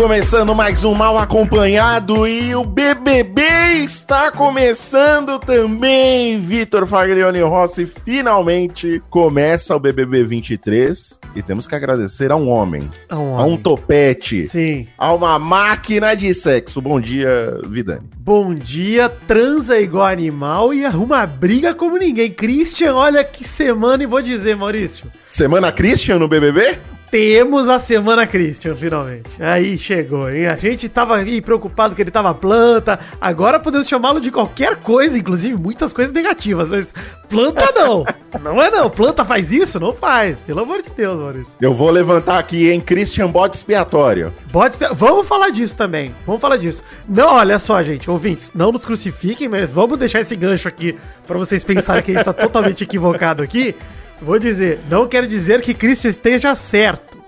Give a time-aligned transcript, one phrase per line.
[0.00, 3.42] Começando mais um Mal Acompanhado e o BBB
[3.84, 6.40] está começando também.
[6.40, 12.90] Vitor Faglione Rossi finalmente começa o BBB 23 e temos que agradecer a um homem,
[13.10, 13.58] A um a um homem.
[13.58, 14.88] topete, Sim.
[14.96, 16.80] a uma máquina de sexo.
[16.80, 18.08] Bom dia, Vidani.
[18.16, 22.30] Bom dia, transa igual animal e arruma briga como ninguém.
[22.30, 25.12] Christian, olha que semana e vou dizer, Maurício.
[25.28, 26.78] Semana Christian no BBB?
[27.10, 29.30] Temos a semana Christian, finalmente.
[29.40, 30.46] Aí chegou, hein?
[30.46, 33.00] A gente tava aí preocupado que ele tava planta.
[33.20, 36.70] Agora podemos chamá-lo de qualquer coisa, inclusive muitas coisas negativas.
[36.70, 36.94] Mas
[37.28, 38.04] planta não.
[38.40, 38.88] não é não.
[38.88, 39.80] Planta faz isso?
[39.80, 40.40] Não faz.
[40.42, 41.54] Pelo amor de Deus, Maurício.
[41.60, 42.80] Eu vou levantar aqui, hein?
[42.80, 44.32] Christian bode expiatório.
[44.52, 46.14] Pode esper- Vamos falar disso também.
[46.24, 46.84] Vamos falar disso.
[47.08, 51.36] Não, olha só, gente, ouvintes, não nos crucifiquem, mas vamos deixar esse gancho aqui pra
[51.36, 53.74] vocês pensarem que a gente tá totalmente equivocado aqui.
[54.22, 57.19] Vou dizer, não quero dizer que Christian esteja certo,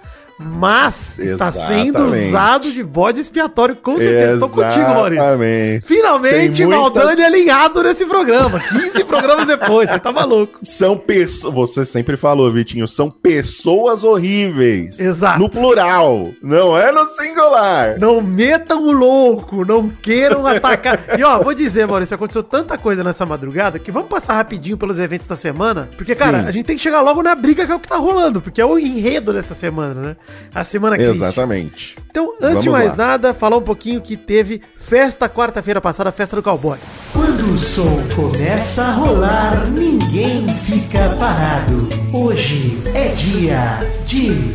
[0.45, 2.29] mas está sendo Exatamente.
[2.29, 4.35] usado de bode expiatório, com certeza.
[4.35, 5.25] Estou contigo, Maurício.
[5.25, 5.87] Exatamente.
[5.87, 8.61] Finalmente, muitas- Maldani alinhado nesse programa.
[8.61, 10.59] 15 programas depois, você tá maluco.
[10.63, 11.55] São pessoas.
[11.55, 14.99] Você sempre falou, Vitinho, são pessoas horríveis.
[14.99, 15.39] Exato.
[15.39, 16.31] No plural.
[16.43, 17.99] Não é no singular.
[17.99, 20.99] Não metam o louco, não queiram atacar.
[21.19, 24.99] E ó, vou dizer, Maurício, aconteceu tanta coisa nessa madrugada que vamos passar rapidinho pelos
[24.99, 25.89] eventos da semana.
[25.97, 26.49] Porque, cara, Sim.
[26.49, 28.61] a gente tem que chegar logo na briga que é o que tá rolando, porque
[28.61, 30.17] é o enredo dessa semana, né?
[30.55, 31.15] A semana Christian.
[31.15, 31.97] Exatamente.
[32.11, 33.07] Então, antes de Vamos mais lá.
[33.07, 36.79] nada, falar um pouquinho que teve festa quarta-feira passada, festa do cowboy.
[37.13, 41.89] Quando o som começa a rolar, ninguém fica parado.
[42.13, 44.55] Hoje é dia de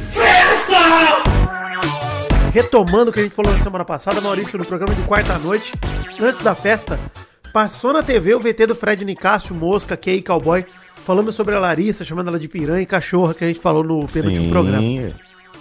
[2.53, 5.73] Retomando o que a gente falou na semana passada, Maurício, no programa de quarta-noite,
[6.19, 6.99] antes da festa,
[7.53, 10.65] passou na TV o VT do Fred Nicásio, Mosca, Kay Cowboy,
[10.95, 14.05] falando sobre a Larissa, chamando ela de piranha e cachorra, que a gente falou no
[14.07, 14.81] penúltimo programa.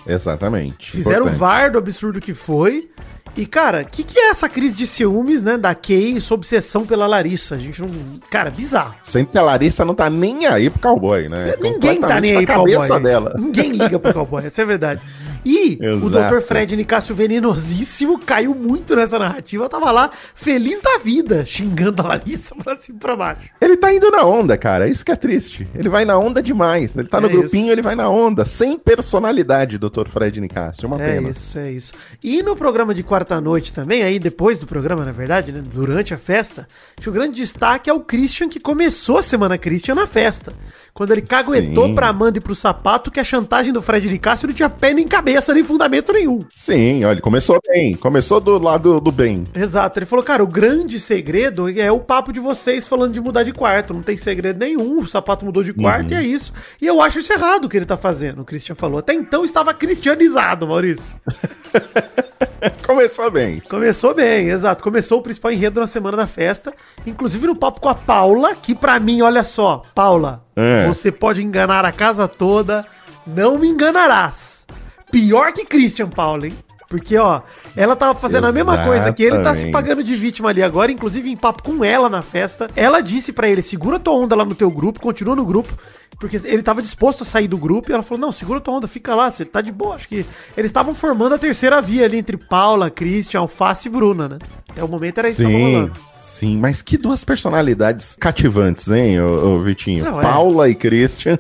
[0.07, 0.91] Exatamente.
[0.91, 1.39] Fizeram o Importante.
[1.39, 2.89] VAR do absurdo que foi.
[3.37, 6.87] E, cara, o que, que é essa crise de ciúmes, né, da Kay sua obsessão
[6.87, 7.55] pela Larissa?
[7.55, 7.91] A gente não.
[8.31, 8.95] Cara, bizarro.
[9.03, 11.55] Sendo que a Larissa não tá nem aí pro cowboy, né?
[11.61, 13.03] Ninguém tá nem aí pro cowboy.
[13.03, 13.35] dela.
[13.39, 15.03] Ninguém liga pro cowboy, essa é verdade.
[15.49, 16.35] E o Exato.
[16.37, 16.41] Dr.
[16.43, 19.69] Fred Nicásio venenosíssimo caiu muito nessa narrativa.
[19.69, 23.43] Tava lá, feliz da vida, xingando a Larissa pra cima e pra baixo.
[23.61, 24.89] Ele tá indo na onda, cara.
[24.89, 25.69] Isso que é triste.
[25.73, 26.97] Ele vai na onda demais.
[26.97, 27.73] Ele tá no É grupinho, isso.
[27.73, 28.45] ele vai na onda.
[28.45, 30.09] Sem personalidade, Dr.
[30.09, 30.89] Fred Nicásio.
[30.89, 31.31] Uma É pena.
[31.31, 31.93] isso, é isso.
[32.23, 36.19] E no programa de quarta-noite também, aí depois do programa, na verdade, né, durante a
[36.19, 36.67] festa,
[36.99, 40.53] tinha o grande destaque é o Christian que começou a semana Christian na festa.
[40.93, 41.95] Quando ele caguetou Sim.
[41.95, 45.07] pra Amanda e pro sapato que a chantagem do Fred Nicásio não tinha pé nem
[45.07, 46.41] cabeça, nem fundamento nenhum.
[46.51, 47.95] Sim, olha, começou bem.
[47.95, 49.45] Começou do lado do bem.
[49.55, 53.43] Exato, ele falou, cara, o grande segredo é o papo de vocês falando de mudar
[53.43, 53.93] de quarto.
[53.95, 56.19] Não tem segredo nenhum, o sapato mudou de quarto Uhum.
[56.19, 56.53] e é isso.
[56.81, 58.99] E eu acho isso errado o que ele tá fazendo, o Christian falou.
[58.99, 61.17] Até então estava cristianizado, Maurício.
[62.87, 63.61] Começou bem.
[63.69, 64.83] Começou bem, exato.
[64.83, 66.73] Começou o principal enredo na semana da festa.
[67.07, 70.87] Inclusive no papo com a Paula, que pra mim, olha só, Paula, É.
[70.87, 72.85] você pode enganar a casa toda,
[73.27, 74.67] não me enganarás.
[75.11, 76.53] Pior que Christian Paula, hein?
[76.89, 77.41] Porque, ó,
[77.77, 79.73] ela tava fazendo a mesma coisa que ele tá se Exatamente.
[79.73, 82.69] pagando de vítima ali agora, inclusive em papo com ela na festa.
[82.77, 85.77] Ela disse pra ele: segura tua onda lá no teu grupo, continua no grupo,
[86.21, 88.87] porque ele tava disposto a sair do grupo e ela falou: não, segura tua onda,
[88.87, 89.97] fica lá, você tá de boa.
[89.97, 90.25] Acho que
[90.57, 94.39] eles estavam formando a terceira via ali entre Paula, Christian, Alface e Bruna, né?
[94.71, 95.93] Até o momento era isso que tava Sim, rolando.
[96.27, 100.05] Sim, mas que duas personalidades cativantes, hein, ô, ô, Vitinho?
[100.05, 100.23] Não, é.
[100.23, 101.39] Paula e Christian.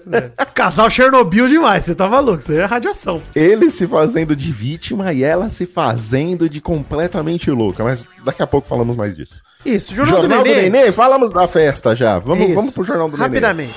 [0.54, 3.20] Casal Chernobyl demais, você tá maluco, isso aí é radiação.
[3.34, 7.84] Ele se fazendo de vítima e ela se fazendo de completamente louca.
[7.84, 9.42] Mas daqui a pouco falamos mais disso.
[9.64, 10.92] Isso, Jornal, Jornal, do, Nenê.
[10.92, 12.18] falamos da festa já.
[12.18, 12.54] Vamos, Isso.
[12.54, 13.24] vamos pro Jornal do Nenê.
[13.24, 13.74] Rapidamente.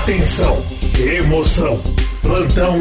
[0.00, 0.64] Atenção,
[0.98, 1.80] emoção,
[2.22, 2.78] plantão,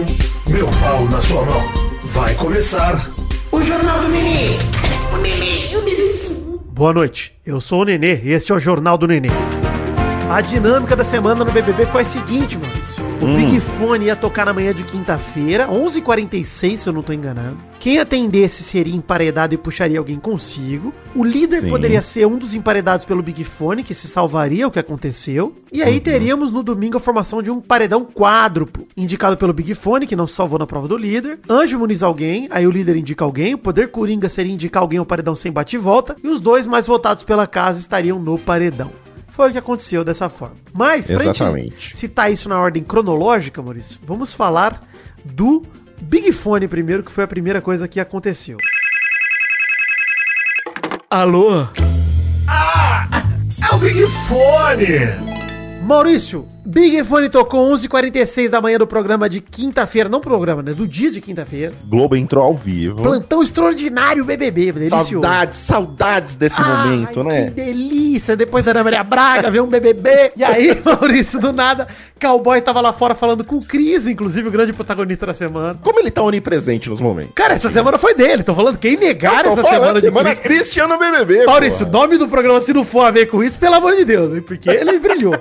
[0.48, 1.62] meu pau na sua mão.
[2.06, 3.12] Vai começar
[3.52, 4.58] o Jornal do Nenê.
[5.14, 6.31] O Nenê, o Nenê.
[6.82, 9.30] Boa noite, eu sou o Nenê e este é o Jornal do Nenê.
[10.32, 13.04] A dinâmica da semana no BBB foi a seguinte, Maurício.
[13.22, 17.58] O Big Fone ia tocar na manhã de quinta-feira, 11h46, se eu não tô enganado.
[17.82, 20.94] Quem atendesse seria emparedado e puxaria alguém consigo.
[21.14, 21.70] O líder Sim.
[21.70, 25.54] poderia ser um dos emparedados pelo Big Fone, que se salvaria o que aconteceu.
[25.70, 30.08] E aí teríamos no domingo a formação de um paredão quádruplo, indicado pelo Big Fone,
[30.08, 31.40] que não se salvou na prova do líder.
[31.50, 33.54] Anjo muniz alguém, aí o líder indica alguém.
[33.54, 36.16] O poder coringa seria indicar alguém ao paredão sem bate e volta.
[36.24, 38.92] E os dois mais votados pela casa estariam no paredão.
[39.32, 40.56] Foi o que aconteceu dessa forma.
[40.74, 41.76] Mas, pra Exatamente.
[41.76, 44.82] gente citar isso na ordem cronológica, Maurício, vamos falar
[45.24, 45.66] do
[46.02, 48.58] Big Fone primeiro, que foi a primeira coisa que aconteceu.
[51.10, 51.62] Alô?
[53.62, 55.32] É o Big Fone!
[55.84, 60.74] Maurício, Big Fone tocou 11h46 da manhã do programa de quinta-feira, não programa, né?
[60.74, 61.74] Do dia de quinta-feira.
[61.86, 63.02] Globo entrou ao vivo.
[63.02, 65.10] Plantão extraordinário BBB, delicioso.
[65.10, 67.46] Saudades, saudades desse momento, Ai, né?
[67.46, 68.36] Que delícia!
[68.36, 70.34] Depois da Ana Maria Braga, ver um BBB.
[70.36, 71.88] E aí, Maurício, do nada,
[72.20, 75.80] Cowboy tava lá fora falando com o Cris, inclusive o grande protagonista da semana.
[75.82, 77.34] Como ele tá onipresente nos momentos.
[77.34, 78.44] Cara, essa semana foi dele.
[78.44, 80.58] Tô falando quem negar essa semana de semana Cris.
[80.62, 81.46] Cristiano BBB.
[81.46, 84.06] Maurício, o nome do programa, se não for a ver com isso, pelo amor de
[84.06, 84.42] Deus, hein?
[84.42, 85.34] Porque ele brilhou.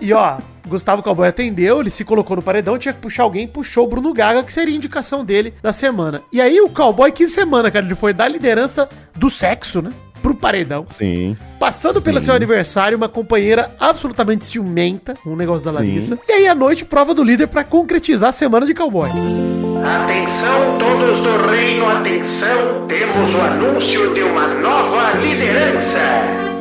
[0.00, 0.36] E ó,
[0.66, 4.12] Gustavo Cowboy atendeu, ele se colocou no paredão, tinha que puxar alguém, puxou o Bruno
[4.12, 6.22] Gaga, que seria a indicação dele da semana.
[6.32, 9.90] E aí o Cowboy, que semana, cara, ele foi da liderança do sexo, né?
[10.22, 10.86] Pro paredão.
[10.88, 11.36] Sim.
[11.60, 12.04] Passando Sim.
[12.04, 15.76] pelo seu aniversário, uma companheira absolutamente ciumenta, um negócio da Sim.
[15.76, 16.18] Larissa.
[16.26, 19.10] E aí à noite, prova do líder pra concretizar a semana de cowboy.
[19.10, 26.53] Atenção todos do reino, atenção, temos o anúncio de uma nova liderança.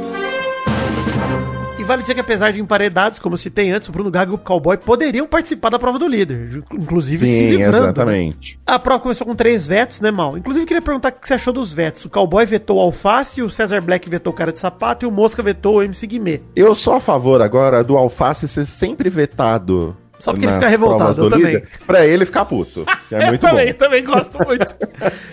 [1.84, 4.36] E vale dizer que apesar de emparedados, como eu citei antes, o Bruno Gaga e
[4.36, 7.72] o Cowboy poderiam participar da prova do líder, inclusive se Sim, livrando.
[7.74, 7.84] né?
[7.84, 8.58] exatamente.
[8.66, 10.38] A prova começou com três vetos, né, Mal?
[10.38, 12.06] Inclusive, queria perguntar o que você achou dos vetos.
[12.06, 15.12] O Cowboy vetou o Alface, o Cesar Black vetou o Cara de Sapato e o
[15.12, 16.40] Mosca vetou o MC Guimê.
[16.56, 19.98] Eu sou a favor agora do Alface ser sempre vetado.
[20.20, 21.46] Só porque ele fica revoltado, eu também.
[21.48, 22.86] líder, Pra ele ficar puto.
[23.10, 23.78] Que é muito também, bom.
[23.78, 24.66] também gosto muito.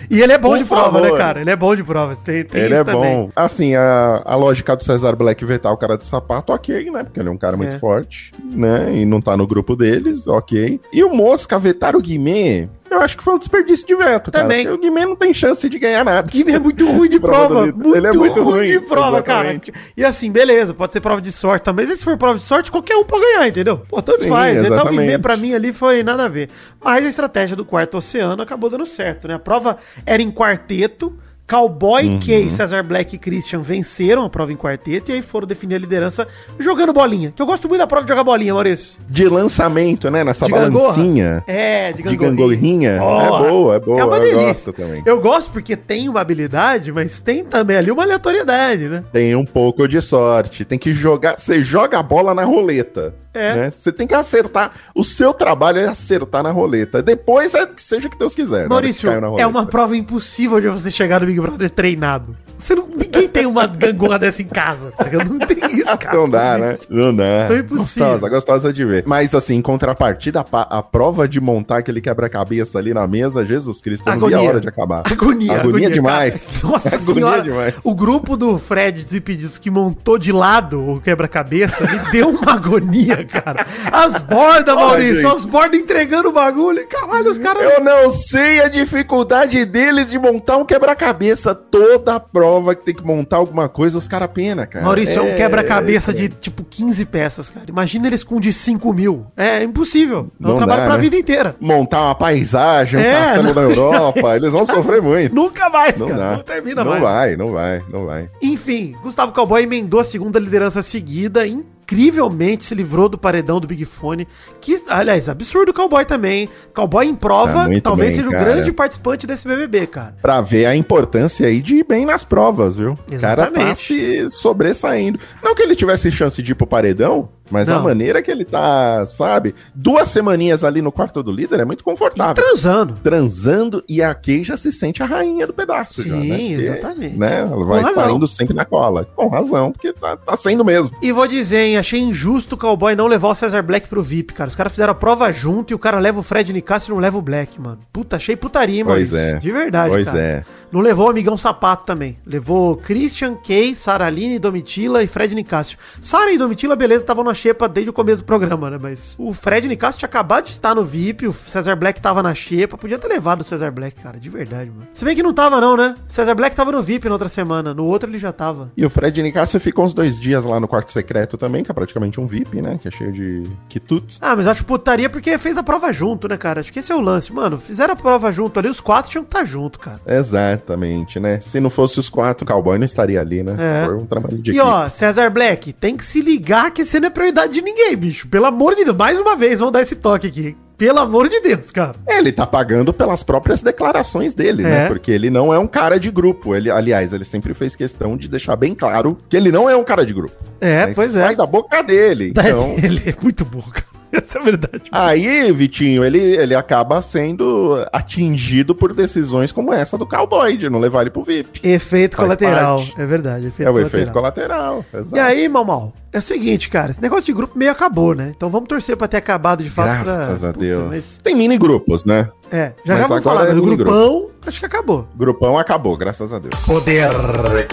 [0.09, 1.11] e ele é bom Por de prova, favor.
[1.11, 1.39] né, cara?
[1.41, 2.15] Ele é bom de prova.
[2.15, 3.15] Tem, tem Ele isso é também.
[3.15, 3.29] bom.
[3.35, 7.03] Assim, a, a lógica do Cesar Black vetar o cara de sapato, ok, né?
[7.03, 7.79] Porque ele é um cara muito É.
[7.79, 8.91] forte, né?
[8.93, 10.79] E não tá no grupo deles, ok.
[10.91, 14.43] E o Mosca vetar o Guimê, eu acho que foi um desperdício de veto, cara.
[14.43, 14.65] Também.
[14.67, 16.27] Porque O Guimê não tem chance de ganhar nada.
[16.29, 17.65] Guimê é muito ruim de Prova prova.
[17.73, 19.71] Muito, Ele é muito ruim, ruim, de prova, exatamente.
[19.71, 19.85] cara.
[19.95, 21.87] E assim, beleza, pode ser prova de sorte também.
[21.87, 23.77] Mas se for prova de sorte, qualquer um pode ganhar, entendeu?
[23.89, 24.57] Pô, tanto Sim, faz.
[24.57, 24.99] Então o exatamente.
[25.01, 26.49] Guimê pra mim ali foi nada a ver.
[26.83, 29.35] Mas a estratégia do quarto oceano acabou dando certo, né?
[29.35, 31.17] A prova era em quarteto.
[31.51, 32.19] Cowboy, Uhum.
[32.21, 35.79] Kay, Cesar Black e Christian venceram a prova em quarteto e aí foram definir a
[35.79, 36.25] liderança
[36.57, 37.33] jogando bolinha.
[37.35, 38.97] Que eu gosto muito da prova de jogar bolinha, Maurício.
[39.09, 40.23] De lançamento, né?
[40.23, 40.93] Nessa De gangorra.
[40.93, 41.43] balancinha.
[41.45, 42.97] É, de De gangorrinha.
[42.97, 42.99] gangorrinha.
[43.01, 43.99] Ó, é boa, é boa.
[43.99, 44.47] É uma eu delícia.
[44.47, 45.03] gosto também.
[45.05, 49.03] Eu gosto porque tem uma habilidade, mas tem também ali uma aleatoriedade, né?
[49.11, 50.63] Tem um pouco de sorte.
[50.63, 51.37] Tem que jogar.
[51.37, 53.13] Você joga a bola na roleta.
[53.33, 53.55] É.
[53.55, 53.71] né?
[53.71, 54.71] Você tem que acertar.
[54.93, 57.01] O seu trabalho é acertar na roleta.
[57.01, 58.61] Depois é que seja o que Deus quiser.
[58.61, 62.35] hora que Maurício, é uma prova impossível de você chegar no Big Brother treinado.
[62.61, 64.91] Você não, ninguém tem uma gangorra dessa em casa.
[64.91, 65.05] tá?
[65.27, 66.15] Não tem isso, cara.
[66.15, 66.77] Não dá, né?
[66.89, 67.23] Não dá.
[67.23, 68.07] É impossível.
[68.07, 69.03] Gostosa, gostosa de ver.
[69.07, 74.07] Mas assim, em contrapartida, a, prova de montar aquele quebra-cabeça ali na mesa, Jesus Cristo,
[74.07, 75.03] eu não vi a hora de acabar.
[75.11, 75.93] Agonia, Agonia cara.
[75.93, 76.61] demais.
[76.63, 77.41] Nossa Agonia senhora.
[77.41, 77.75] demais.
[77.83, 83.20] O grupo do Fred Desimpedidos que montou de lado o quebra-cabeça me deu uma agonia,
[83.25, 83.65] cara.
[83.91, 86.85] As bordas, Maurício, as bordas entregando o bagulho.
[86.87, 87.63] Caralho, os caras.
[87.63, 91.53] Eu não sei a dificuldade deles de montar um quebra-cabeça.
[91.55, 94.85] Toda prova que tem que montar alguma coisa, os caras pena, cara.
[94.85, 97.65] Maurício, é, um quebra-cabeça é, de tipo 15 peças, cara.
[97.69, 99.25] Imagina eles com de 5 mil.
[99.35, 100.31] É impossível.
[100.41, 101.01] É um Não trabalho dá, pra né?
[101.03, 101.55] vida inteira.
[101.59, 105.33] Montar uma paisagem, um É, castelo não- na Europa, eles vão sofrer muito.
[105.33, 106.19] Nunca mais, Não cara.
[106.19, 106.31] dá.
[106.37, 107.03] Não termina não mais.
[107.03, 108.29] vai, não vai, não vai.
[108.41, 111.45] Enfim, Gustavo Cowboy emendou a segunda liderança seguida,
[111.91, 114.27] incrivelmente se livrou do paredão do Big Fone,
[114.59, 116.49] que, aliás, absurdo o Cowboy também.
[116.73, 118.45] Cowboy em prova, Tá talvez bem, seja o cara.
[118.45, 120.15] grande participante desse BBB, cara.
[120.21, 122.91] Pra ver a importância aí de ir bem nas provas, viu?
[122.93, 123.75] O cara tá Exatamente.
[123.77, 125.19] se sobressaindo.
[125.43, 127.83] Não que ele tivesse chance de ir pro paredão, mas a Não.
[127.83, 129.53] maneira que ele tá, sabe?
[129.75, 132.33] Duas semaninhas ali no quarto do líder é muito E confortável.
[132.33, 132.93] transando.
[133.03, 136.01] Transando e a Kay já se sente a rainha do pedaço.
[136.03, 136.41] Sim, já, né?
[136.53, 137.17] exatamente.
[137.17, 137.39] Né?
[137.41, 138.15] Ela vai Com estar razão.
[138.15, 139.05] indo sempre na cola.
[139.15, 140.95] Com razão, porque tá, tá sendo mesmo.
[141.01, 144.33] E vou dizer, hein, achei injusto o Cowboy não levar o Cesar Black pro VIP,
[144.33, 144.49] cara.
[144.49, 147.01] Os caras fizeram a prova junto e o cara leva o Fred Nicásio e não
[147.01, 147.79] leva o Black, mano.
[147.91, 149.35] Puta, achei putaria, hein, Pois é.
[149.39, 150.19] De verdade, Pois cara.
[150.19, 150.43] é.
[150.71, 152.17] Não levou o amigão sapato também.
[152.25, 155.77] Levou Christian, Kay, Saraline, Domitila e Fred Nicásio.
[156.01, 158.79] Sara e Domitila, beleza, estavam na xepa desde o começo do programa, né?
[158.81, 162.33] Mas o Fred Nicásio tinha acabado de estar no VIP, o Cesar Black tava na
[162.33, 162.77] xepa.
[162.77, 164.87] Podia ter levado o Cesar Black, cara, de verdade, mano.
[164.93, 165.95] Se bem que não tava, não, né?
[166.07, 167.73] Cesar Black tava no VIP na outra semana.
[167.73, 168.71] No outro ele já tava.
[168.77, 171.73] E o Fred Nicásio ficou uns dois dias lá no quarto secreto também, que é
[171.73, 172.77] praticamente um VIP, né?
[172.79, 174.19] Que é cheio de quitutes.
[174.21, 176.59] Ah, mas eu acho putaria porque fez a prova junto, né, cara?
[176.59, 177.33] Acho que esse é o lance.
[177.33, 180.01] Mano, fizeram a prova junto ali, os quatro tinham que estar junto, cara.
[180.05, 181.39] Exatamente, né?
[181.39, 183.55] Se não fosse os quatro, o cowboy não estaria ali, né?
[183.57, 183.85] É.
[183.85, 187.07] Foi um trabalho de E ó, Cesar Black, tem que se ligar que você não
[187.07, 188.27] é prioridade de ninguém, bicho.
[188.27, 190.57] Pelo amor de Deus, mais uma vez, vamos dar esse toque aqui.
[190.81, 191.93] Pelo amor de Deus, cara.
[192.07, 194.85] Ele tá pagando pelas próprias declarações dele, né?
[194.85, 194.87] É.
[194.87, 196.55] Porque ele não é um cara de grupo.
[196.55, 199.83] Ele, aliás, ele sempre fez questão de deixar bem claro que ele não é um
[199.83, 200.33] cara de grupo.
[200.59, 201.35] É, Mas pois Sai é.
[201.35, 202.29] da boca dele.
[202.29, 203.90] Então, Ele é muito cara.
[204.21, 204.83] Essa é a verdade.
[204.91, 210.79] aí, Vitinho, ele, ele acaba sendo atingido por decisões como essa do cowboy, de não
[210.79, 211.61] levar ele pro VIP.
[211.67, 212.77] Efeito Faz colateral.
[212.77, 212.93] parte.
[213.01, 213.47] É verdade.
[213.47, 214.85] Efeito É o efeito colateral.
[214.93, 215.15] exato.
[215.15, 218.33] E aí, mal mal, é o seguinte, cara, esse negócio de grupo meio acabou, né?
[218.35, 220.03] Então vamos torcer pra ter acabado de fato.
[220.03, 220.89] Graças pra- a Deus.
[220.89, 222.29] mas- Tem mini grupos, né?
[222.51, 225.07] É, já, Mas já vamos agora falar, é mas o grupão, acho que acabou.
[225.15, 226.53] Grupão acabou, graças a Deus.
[226.65, 227.07] Poder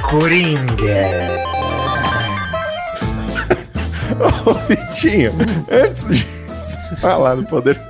[0.02, 1.67] Coringa.
[4.20, 5.32] Ô, Vitinho,
[5.70, 6.26] antes de
[6.62, 7.80] você falar do poder.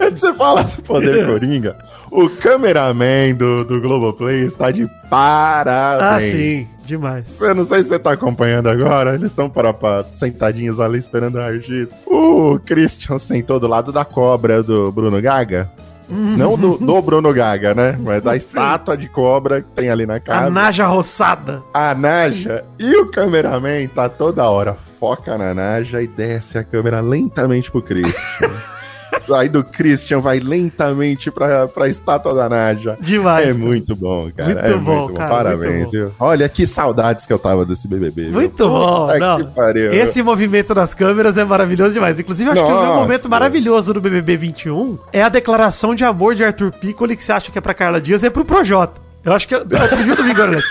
[0.00, 1.76] antes de você falar do poder Coringa,
[2.10, 6.02] o cameraman do, do Globoplay está de parabéns.
[6.02, 7.40] Ah, sim, demais.
[7.40, 11.40] Eu não sei se você tá acompanhando agora, eles estão para, para sentadinhos ali esperando
[11.40, 11.88] a Argis.
[12.06, 15.68] O Christian sentou do lado da cobra do Bruno Gaga.
[16.10, 17.98] Não do, do Bruno Gaga, né?
[18.00, 20.50] Mas da estátua de cobra que tem ali na A casa.
[20.50, 21.62] Naja roçada.
[21.72, 27.00] a Naja e o cameraman tá toda hora foca na Naja e desce a câmera
[27.00, 28.50] lentamente pro Christian.
[29.34, 32.96] Aí do Christian vai lentamente pra, pra estátua da Naja.
[33.00, 33.48] Demais.
[33.48, 33.64] é cara.
[33.64, 34.54] muito bom, cara.
[34.54, 35.90] Muito é bom, cara, Parabéns, muito bom.
[35.90, 36.12] viu?
[36.18, 38.22] Olha que saudades que eu tava desse BBB.
[38.24, 38.32] viu?
[38.32, 39.06] Muito bom.
[39.06, 39.36] Puta não.
[39.38, 39.92] que pariu.
[39.92, 42.18] Esse movimento das câmeras é maravilhoso demais.
[42.18, 43.00] Inclusive, acho que o meu Nossa.
[43.00, 47.32] momento maravilhoso do BBB 21 é a declaração de amor de Arthur Piccoli, que você
[47.32, 49.00] acha que é pra Carla Dias, é pro Projota.
[49.22, 50.70] Eu acho que é, é pro Gil do Vigor, Alex.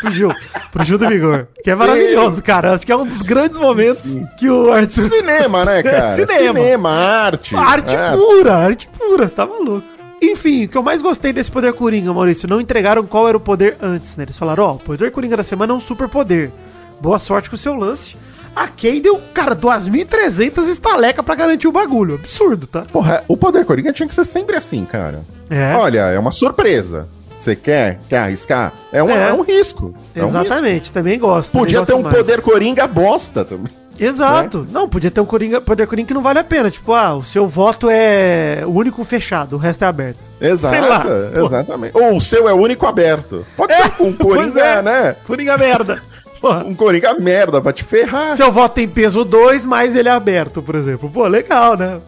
[0.71, 1.47] Pro Gil do Vigor.
[1.63, 2.73] Que é maravilhoso, cara.
[2.73, 4.01] Acho que é um dos grandes momentos
[4.37, 5.09] que o Arthur...
[5.09, 6.15] Cinema, né, cara?
[6.15, 6.89] Cinema.
[6.89, 7.55] arte.
[7.55, 9.83] Arte É, pura, arte pura, você tá maluco.
[10.21, 13.39] Enfim, o que eu mais gostei desse poder Coringa, Maurício, não entregaram qual era o
[13.39, 14.25] poder antes, né?
[14.25, 16.51] Eles falaram, ó, o poder Coringa da semana é um super poder.
[16.99, 18.17] Boa sorte com o seu lance.
[18.55, 22.15] A Kay deu, cara, 2.300 estalecas pra garantir o bagulho.
[22.15, 22.81] Absurdo, tá?
[22.91, 25.21] Porra, o Poder Coringa tinha que ser sempre assim, cara.
[25.49, 25.73] É.
[25.75, 27.07] Olha, é uma surpresa.
[27.39, 27.99] Você quer?
[28.09, 28.73] Quer arriscar?
[28.91, 29.29] É um, É.
[29.29, 29.93] é um risco.
[30.13, 30.39] É um risco.
[30.39, 31.51] Exatamente, também gosto.
[31.51, 32.15] também Podia gosto ter um mais.
[32.17, 33.71] poder coringa bosta também.
[33.97, 34.65] Exato.
[34.71, 36.69] Não, podia ter um coringa, poder Coringa que não vale a pena.
[36.71, 40.19] Tipo, ah, o seu voto é o único fechado, o resto é aberto.
[40.39, 40.73] Exato.
[40.75, 41.45] Sei lá, pô.
[41.45, 41.97] exatamente.
[41.97, 43.45] Ou o seu é o único aberto.
[43.57, 44.81] Pode ser um coringa, é.
[44.81, 45.15] né?
[45.25, 46.01] Coringa merda.
[46.39, 46.63] Porra.
[46.63, 48.33] Um coringa merda pra te ferrar.
[48.37, 51.09] Seu voto tem peso 2, mas ele é aberto, por exemplo.
[51.09, 51.99] Pô, legal, né?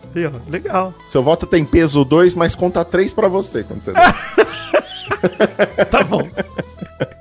[0.49, 0.93] Legal.
[1.09, 3.91] Seu voto tem peso 2, mas conta 3 pra você quando você.
[5.89, 6.27] Tá bom.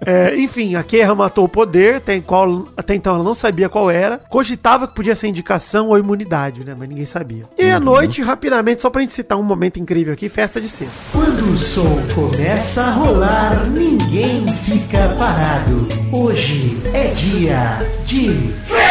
[0.05, 3.91] É, enfim, a Kerra matou o poder, tem qual, até então ela não sabia qual
[3.91, 4.19] era.
[4.29, 6.75] Cogitava que podia ser indicação ou imunidade, né?
[6.77, 7.45] Mas ninguém sabia.
[7.59, 11.01] E à noite, rapidamente, só pra gente citar um momento incrível aqui, festa de sexta.
[11.13, 15.87] Quando o som começa a rolar, ninguém fica parado.
[16.13, 18.31] Hoje é dia de
[18.65, 18.90] Festa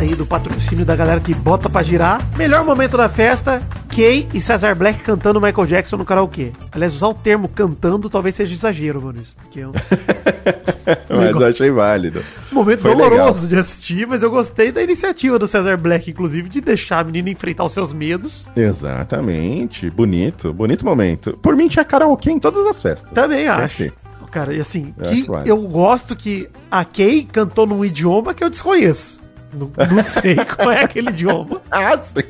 [0.00, 2.20] aí do patrocínio da galera que bota pra girar.
[2.36, 3.62] Melhor momento da festa,
[3.94, 6.52] Kay e Cesar Black cantando Michael Jackson no karaokê.
[6.72, 9.20] Aliás, usar o termo cantando talvez seja exagero, mano.
[9.20, 9.72] Isso, porque é um
[11.10, 12.22] mas eu achei válido.
[12.50, 16.60] momento Foi doloroso de assistir, mas eu gostei da iniciativa do Cesar Black, inclusive, de
[16.60, 18.48] deixar a menina enfrentar os seus medos.
[18.56, 19.90] Exatamente.
[19.90, 20.52] Bonito.
[20.54, 21.38] Bonito momento.
[21.42, 23.10] Por mim tinha karaokê em todas as festas.
[23.12, 23.92] Também acho.
[24.30, 25.10] Cara, e assim, Eu
[25.42, 29.19] que eu gosto que a Kay cantou num idioma que eu desconheço.
[29.52, 31.60] Não, não sei qual é aquele idioma.
[31.70, 32.22] Ah, sim.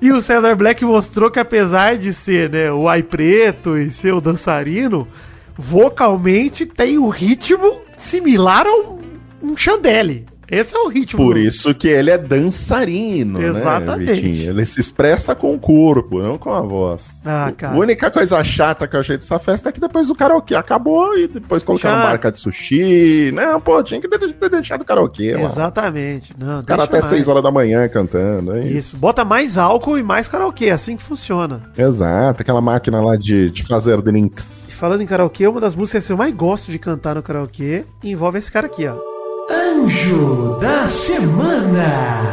[0.00, 4.12] E o Cesar Black mostrou que apesar de ser, né, o ai preto e ser
[4.12, 5.06] o dançarino,
[5.56, 8.98] vocalmente tem um ritmo similar a um,
[9.42, 10.26] um chandelle.
[10.50, 11.18] Esse é o ritmo.
[11.24, 14.06] Por do- isso que ele é dançarino, Exatamente.
[14.08, 14.50] né, Vitinho?
[14.50, 17.20] Ele se expressa com o corpo, não com a voz.
[17.24, 17.76] Ah, A cara.
[17.76, 21.26] única coisa chata que eu achei dessa festa é que depois o karaokê acabou e
[21.28, 23.30] depois colocaram Já- marca de sushi.
[23.32, 25.32] Não, pô, tinha que ter, deixado o karaokê.
[25.38, 26.32] Exatamente.
[26.38, 28.76] Não, Os caras até 6 horas da manhã cantando, é isso.
[28.76, 28.96] Isso.
[28.98, 30.66] Bota mais álcool e mais karaokê.
[30.66, 31.62] É assim que funciona.
[31.76, 34.68] Exato, aquela máquina lá de, de fazer drinks.
[34.68, 37.84] E falando em karaokê, uma das músicas que eu mais gosto de cantar no karaokê
[38.04, 38.96] envolve esse cara aqui, ó.
[39.76, 42.24] Anjo da Semana.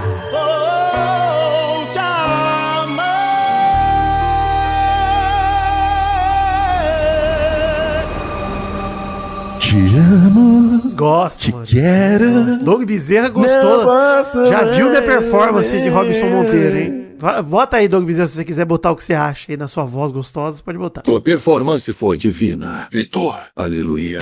[9.59, 11.65] Te amo, Gosto, te mano.
[11.65, 12.57] quero.
[12.63, 13.83] Doug Bezerra gostou.
[13.83, 16.29] posso Já viu minha performance de Robson.
[16.29, 17.03] Monteiro, hein?
[17.45, 19.85] Bota aí, Doug Bezerra, se você quiser botar o que você acha aí na sua
[19.85, 21.01] voz gostosa, você pode botar.
[21.01, 22.88] Tua performance foi divina.
[22.91, 23.35] Vitor.
[23.55, 24.19] Aleluia.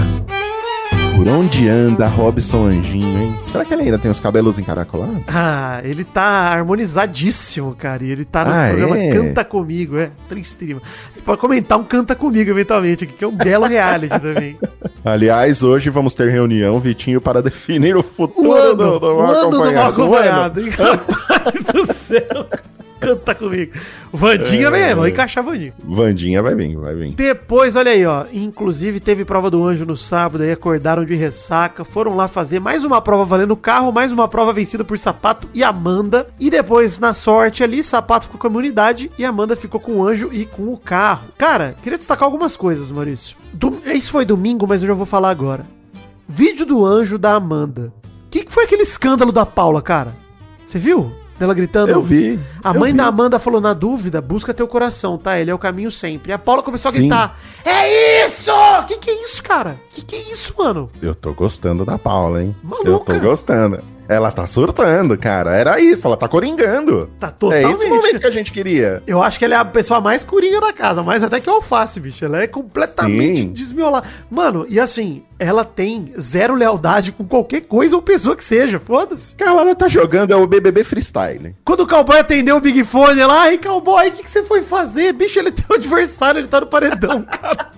[1.22, 3.40] Por onde anda Robson Anjinho, hein?
[3.46, 5.22] Será que ele ainda tem os cabelos encaracolados?
[5.28, 8.04] Ah, ele tá harmonizadíssimo, cara.
[8.04, 9.12] E ele tá no Ah, programa é?
[9.14, 10.10] Canta Comigo, é.
[10.28, 10.82] Tristríssimo.
[11.24, 14.58] Pode comentar um Canta Comigo, eventualmente, aqui, que é um belo reality também.
[15.06, 19.18] Aliás, hoje vamos ter reunião, Vitinho, para definir o futuro O ano, do, do o
[19.22, 20.02] mal ano do mal acompanhado.
[20.02, 20.62] O acompanhado.
[20.62, 20.70] hein?
[20.74, 22.48] Rapaz do céu.
[23.02, 23.74] Canta comigo.
[24.14, 24.70] Vandinha É.
[24.72, 25.74] mesmo, vou encaixar Vandinha.
[25.84, 27.12] Vandinha vai vir, vai vir.
[27.14, 28.26] Depois, olha aí, ó.
[28.32, 32.84] Inclusive teve prova do anjo no sábado, aí acordaram de ressaca, foram lá fazer mais
[32.86, 36.28] uma prova valendo carro, mais uma prova vencida por Sapato e Amanda.
[36.40, 40.08] E depois, na sorte ali, Sapato ficou com a imunidade e Amanda ficou com o
[40.08, 41.28] anjo e com o carro.
[41.38, 43.36] Cara, queria destacar algumas coisas, Maurício.
[43.52, 45.66] Do- Isso foi domingo, mas eu já vou falar agora.
[46.28, 47.92] Vídeo do anjo da Amanda.
[48.28, 50.16] O que, que foi aquele escândalo da Paula, cara?
[50.66, 51.12] Você viu?
[51.42, 51.90] Dela gritando.
[51.90, 52.40] Eu vi.
[52.64, 52.98] A eu mãe vi.
[53.00, 55.40] da Amanda falou, na dúvida, busca teu coração, tá?
[55.40, 56.30] Ele é o caminho sempre.
[56.30, 57.00] E a Paula começou a Sim.
[57.00, 58.52] gritar, é isso!
[58.88, 59.76] Que que é isso, cara?
[59.92, 60.88] Que que é isso, mano?
[61.02, 62.56] Eu tô gostando da Paula, hein?
[62.62, 62.88] Maluca.
[62.88, 63.80] Eu tô gostando.
[64.12, 65.56] Ela tá surtando, cara.
[65.56, 67.10] Era isso, ela tá coringando.
[67.18, 67.78] Tá É totalmente.
[67.78, 69.02] esse momento que a gente queria.
[69.08, 71.54] Eu acho que ela é a pessoa mais coringa da casa, mais até que o
[71.54, 72.26] alface, bicho.
[72.26, 73.54] Ela é completamente Sim.
[73.54, 74.06] desmiolada.
[74.30, 79.34] Mano, e assim, ela tem zero lealdade com qualquer coisa ou pessoa que seja, foda-se.
[79.36, 81.56] Cara, ela tá jogando é o BBB Freestyle.
[81.64, 84.62] Quando o cowboy atendeu o Big Fone lá, ai, cowboy, o que, que você foi
[84.62, 85.14] fazer?
[85.14, 87.72] Bicho, ele tem um adversário, ele tá no paredão, cara.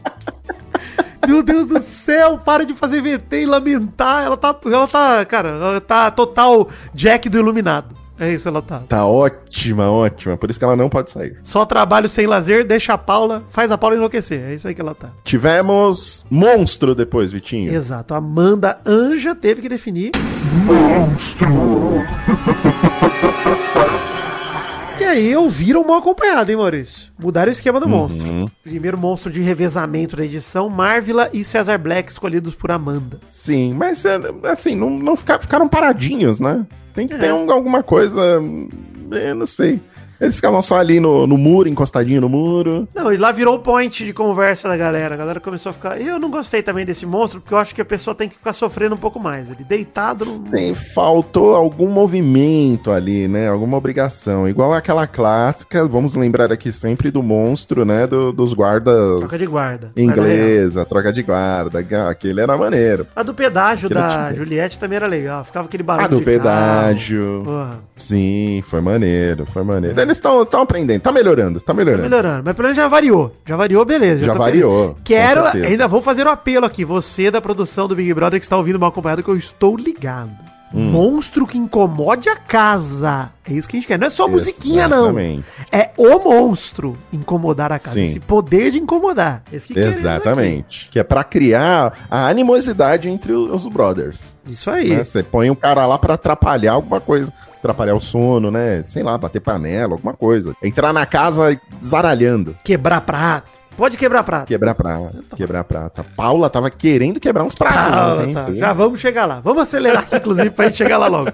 [1.28, 4.24] Meu Deus do céu, para de fazer VT e lamentar.
[4.24, 8.04] Ela tá, ela tá, cara, ela tá total Jack do Iluminado.
[8.20, 8.84] É isso, ela tá.
[8.88, 10.38] Tá ótima, ótima.
[10.38, 11.36] Por isso que ela não pode sair.
[11.44, 14.50] Só trabalho sem lazer, deixa a Paula, faz a Paula enlouquecer.
[14.50, 15.10] É isso aí que ela tá.
[15.24, 17.74] Tivemos monstro depois, Vitinho.
[17.74, 18.14] Exato.
[18.14, 20.12] Amanda Anja teve que definir.
[20.16, 20.64] E
[25.14, 27.12] aí ouviram mal acompanhado, hein, Maurício?
[27.22, 28.28] Mudaram o esquema do monstro.
[28.28, 28.46] Uhum.
[28.64, 33.20] Primeiro monstro de revezamento da edição, Marvila e Cesar Black escolhidos por Amanda.
[33.30, 36.66] Sim, mas é, assim, não, não fica- ficaram paradinhos, né?
[36.94, 37.18] Tem que É.
[37.18, 38.20] ter um- alguma coisa.
[39.12, 39.80] Eu não sei.
[40.24, 42.88] Eles ficavam só ali no, no muro, encostadinho no muro.
[42.96, 45.16] Não, e lá virou o point de conversa da galera.
[45.16, 46.00] A galera começou a ficar.
[46.02, 48.54] Eu não gostei também desse monstro, porque eu acho que a pessoa tem que ficar
[48.54, 49.50] sofrendo um pouco mais.
[49.50, 50.40] Ele deitado não.
[50.40, 53.50] Tem, faltou algum movimento ali, né?
[53.50, 54.48] Alguma obrigação.
[54.48, 58.08] Igual aquela clássica, vamos lembrar aqui sempre do monstro, né?
[58.08, 59.20] do- dos guardas.
[59.20, 59.92] Troca de guarda.
[59.96, 60.02] Guarda.
[60.22, 61.80] Inglesa, troca de guarda.
[62.10, 63.06] Aquele era maneiro.
[63.16, 65.44] A do pedágio Aquilo da tipo- Juliette também era legal.
[65.44, 66.06] Ficava aquele barulho.
[66.06, 66.38] A do de carro.
[66.40, 67.44] pedágio.
[67.96, 69.96] Sim, foi maneiro, foi maneiro.
[70.14, 72.04] Eles estão aprendendo, tá melhorando, tá melhorando.
[72.04, 72.44] Melhorando.
[72.46, 73.36] Mas pelo menos já variou.
[73.46, 74.24] Já variou, beleza.
[74.24, 76.86] Já tô variou, Quero, ainda vou fazer o apelo aqui.
[76.86, 80.53] Você da produção do Big Brother que está ouvindo mal acompanhado, que eu estou ligado.
[80.74, 80.90] Hum.
[80.92, 83.30] Monstro que incomode a casa.
[83.46, 84.00] É isso que a gente quer.
[84.00, 85.06] Não é só musiquinha, não.
[85.06, 85.46] Exatamente.
[85.72, 87.96] É o monstro incomodar a casa.
[87.96, 88.06] Sim.
[88.06, 89.44] Esse poder de incomodar.
[89.52, 90.90] Esse que Exatamente.
[90.90, 94.38] Que é pra criar a animosidade entre os brothers.
[94.48, 94.90] Isso aí.
[94.90, 95.04] né?
[95.04, 97.32] Você põe o cara lá pra atrapalhar alguma coisa.
[97.60, 98.84] Atrapalhar o sono, né?
[98.88, 100.56] Sei lá, bater panela, alguma coisa.
[100.62, 102.56] Entrar na casa zaralhando.
[102.64, 103.63] Quebrar prato.
[103.76, 104.48] Pode quebrar prato.
[104.48, 105.24] Quebrar prata.
[105.36, 106.06] Quebrar prata.
[106.16, 108.22] Paula tava querendo quebrar uns pratos.
[108.22, 108.54] Ontem, tá.
[108.54, 109.40] Já vamos chegar lá.
[109.40, 111.32] Vamos acelerar aqui, inclusive, pra gente chegar lá logo.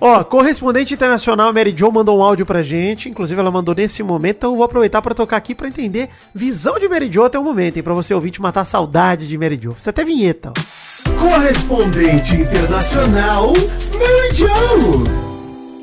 [0.00, 4.38] Ó, correspondente internacional Mary Jo mandou um áudio pra gente, inclusive ela mandou nesse momento,
[4.38, 7.44] então eu vou aproveitar pra tocar aqui pra entender visão de Mary Jo até o
[7.44, 9.76] momento, hein, pra você ouvinte matar a saudade de Mary Jo.
[9.78, 11.12] Você até vinheta, ó.
[11.20, 15.22] Correspondente internacional, Mary Jo.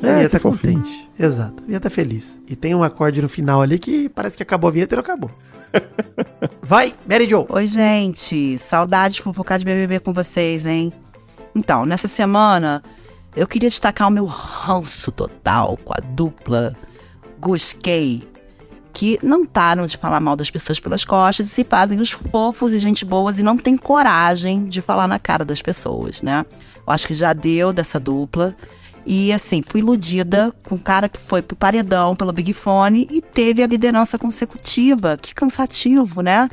[0.02, 0.82] É fofinho.
[0.82, 1.09] contente.
[1.22, 2.40] Exato, vinheta feliz.
[2.48, 5.02] E tem um acorde no final ali que parece que acabou a vinheta e não
[5.02, 5.30] acabou.
[6.62, 7.44] Vai, Mary Jo.
[7.50, 8.56] Oi, gente.
[8.56, 10.90] Saudade de fofocar de BBB com vocês, hein?
[11.54, 12.82] Então, nessa semana,
[13.36, 16.74] eu queria destacar o meu ranço total com a dupla
[17.38, 18.22] Gusquei,
[18.94, 22.72] que não param de falar mal das pessoas pelas costas e se fazem os fofos
[22.72, 26.46] e gente boas e não tem coragem de falar na cara das pessoas, né?
[26.78, 28.56] Eu acho que já deu dessa dupla.
[29.04, 33.20] E assim, fui iludida com um cara que foi pro paredão pelo Big Fone e
[33.20, 35.16] teve a liderança consecutiva.
[35.20, 36.48] Que cansativo, né?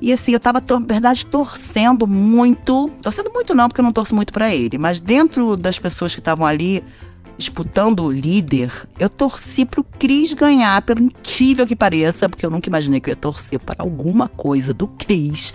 [0.00, 2.90] E assim, eu tava, na verdade, torcendo muito.
[3.02, 4.78] Torcendo muito não, porque eu não torço muito pra ele.
[4.78, 6.82] Mas dentro das pessoas que estavam ali
[7.36, 12.68] disputando o líder, eu torci pro Cris ganhar, pelo incrível que pareça, porque eu nunca
[12.68, 15.54] imaginei que eu ia torcer para alguma coisa do Cris.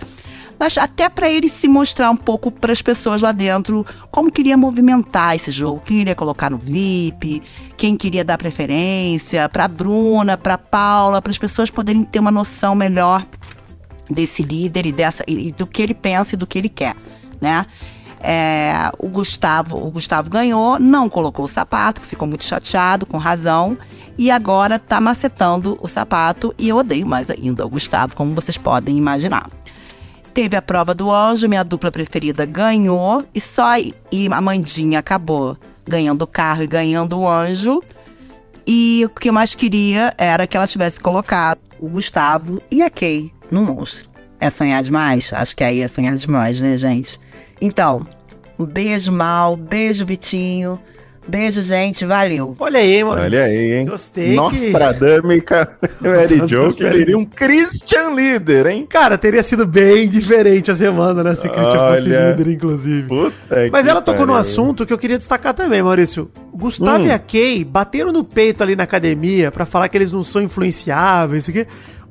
[0.58, 5.34] Mas até pra ele se mostrar um pouco pras pessoas lá dentro como queria movimentar
[5.34, 7.42] esse jogo, quem iria colocar no VIP,
[7.76, 12.74] quem queria dar preferência, pra Bruna, pra Paula, para as pessoas poderem ter uma noção
[12.74, 13.24] melhor
[14.08, 16.96] desse líder e dessa e do que ele pensa e do que ele quer,
[17.40, 17.66] né?
[18.20, 23.76] É, o Gustavo, o Gustavo ganhou, não colocou o sapato, ficou muito chateado, com razão,
[24.16, 28.56] e agora tá macetando o sapato e eu odeio mais ainda o Gustavo, como vocês
[28.56, 29.48] podem imaginar.
[30.36, 33.94] Teve a prova do anjo, minha dupla preferida ganhou, e só e
[34.30, 35.56] a Mandinha acabou
[35.88, 37.82] ganhando o carro e ganhando o anjo.
[38.66, 42.90] E o que eu mais queria era que ela tivesse colocado o Gustavo e a
[42.90, 44.10] Kay no monstro.
[44.38, 45.32] É sonhar demais?
[45.32, 47.18] Acho que aí é sonhar demais, né, gente?
[47.58, 48.06] Então,
[48.58, 50.78] um beijo, Mal, beijo, Vitinho.
[51.28, 52.04] Beijo, gente.
[52.04, 52.54] Valeu.
[52.58, 53.20] Olha aí, mano.
[53.22, 53.86] Olha aí, hein?
[53.86, 55.68] Gostei que- Nostradâmica
[56.00, 58.86] Mary Jo, que teria um Christian líder, hein?
[58.88, 61.34] Cara, teria sido bem diferente a semana, né?
[61.34, 62.30] Se Christian fosse Olha.
[62.30, 63.08] líder, inclusive.
[63.08, 64.40] Puta Mas que ela tocou no pariu.
[64.40, 66.30] assunto que eu queria destacar também, Maurício.
[66.52, 67.08] Gustavo Hum.
[67.08, 70.40] e a Kay bateram no peito ali na academia pra falar que eles não são
[70.42, 71.66] influenciáveis, isso aqui.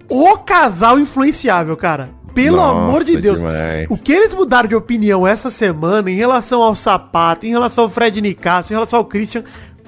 [0.10, 2.10] O casal influenciável, cara.
[2.36, 3.40] Pelo Nossa, amor de Deus.
[3.40, 3.88] demais.
[3.90, 7.90] O que eles mudaram de opinião essa semana em relação ao sapato, em relação ao
[7.90, 9.44] Fred Nicasso, em relação ao Christian,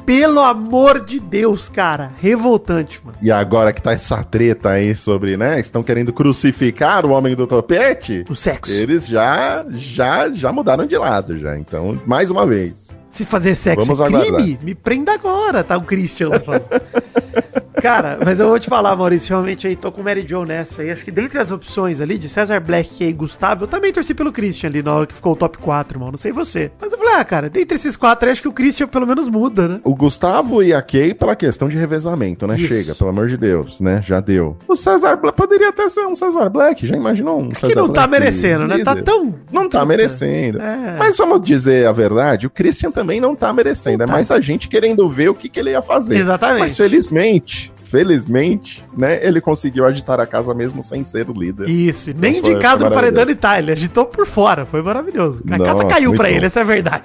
[0.06, 2.14] pelo amor de Deus, cara.
[2.22, 3.18] Revoltante, mano.
[3.22, 5.60] E agora que tá essa treta aí sobre, né?
[5.60, 8.24] Estão querendo crucificar o homem do topete.
[8.30, 8.72] O sexo.
[8.72, 11.58] Eles já, já, já mudaram de lado já.
[11.58, 12.98] Então, mais uma vez.
[13.10, 14.64] Se fazer sexo Vamos é crime, aguardar.
[14.64, 15.76] me prenda agora, tá?
[15.76, 16.64] O Christian lá falando.
[17.82, 20.84] Cara, mas eu vou te falar, Maurício, realmente aí tô com o Mary Jo nessa.
[20.84, 24.14] E acho que dentre as opções ali de César Black e Gustavo, eu também torci
[24.14, 26.12] pelo Christian ali na hora que ficou o top 4, mano.
[26.14, 26.72] Não sei você.
[26.80, 29.68] Mas eu falei, ah, cara, dentre esses quatro, acho que o Christian pelo menos muda,
[29.68, 29.80] né?
[29.84, 32.56] O Gustavo e a Kay pela questão de revezamento, né?
[32.58, 32.68] Isso.
[32.68, 34.02] Chega, pelo amor de Deus, né?
[34.04, 34.58] Já deu.
[34.68, 38.08] O Cesar Black poderia até ser um Cesar Black, já imaginou um que não tá
[38.08, 38.80] merecendo, né?
[38.84, 39.04] Tá líder?
[39.04, 40.60] tão- Não tá merecendo.
[40.62, 40.96] É.
[40.98, 44.04] Mas vamos dizer a verdade, o Christian também não tá merecendo.
[44.04, 46.18] É mais a gente querendo ver o que, que ele ia fazer.
[46.18, 46.60] Exatamente.
[46.60, 49.26] Mas felizmente, felizmente, né?
[49.26, 51.70] Ele conseguiu agitar a casa mesmo sem ser o líder.
[51.70, 55.42] Isso, nem Foi- indicado no paredão de Itália, ele agitou por fora, foi maravilhoso.
[55.48, 56.36] A casa Nossa, caiu muito pra bom.
[56.36, 57.04] ele, essa é a verdade.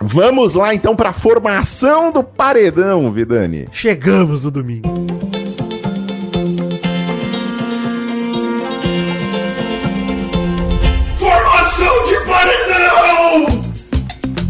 [0.00, 3.68] Vamos lá então pra formação do paredão, Vidani.
[3.72, 5.15] Chegamos no domingo.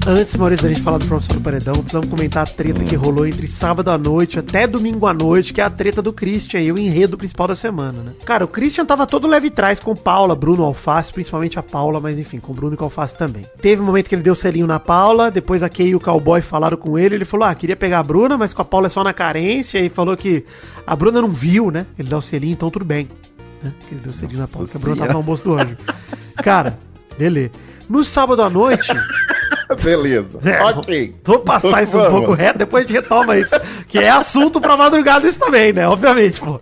[0.09, 3.27] Antes, Maurício, da gente falar do Formação do Paredão, precisamos comentar a treta que rolou
[3.27, 6.71] entre sábado à noite até domingo à noite, que é a treta do Christian e
[6.71, 8.13] o enredo principal da semana, né?
[8.25, 12.21] Cara, o Christian tava todo leve trás com Paula, Bruno, Alface, principalmente a Paula, mas
[12.21, 13.45] enfim, com o Bruno e com o Alface também.
[13.61, 16.41] Teve um momento que ele deu selinho na Paula, depois a Kay e o Cowboy
[16.41, 18.91] falaram com ele, ele falou, ah, queria pegar a Bruna, mas com a Paula é
[18.91, 20.45] só na carência, e falou que
[20.87, 21.85] a Bruna não viu, né?
[21.99, 23.09] Ele dá o selinho, então tudo bem.
[23.61, 23.73] Né?
[23.89, 25.77] Que ele deu selinho na Paula, que a Bruna tava no almoço do anjo.
[26.37, 26.79] Cara,
[27.19, 27.51] beleza.
[27.89, 28.93] No sábado à noite...
[29.83, 30.39] Beleza.
[30.45, 31.15] É, ok.
[31.25, 32.19] Vou passar isso um Vamos.
[32.19, 33.57] pouco reto, depois a gente retoma isso.
[33.87, 35.87] Que é assunto pra madrugada isso também, né?
[35.89, 36.61] Obviamente, pô.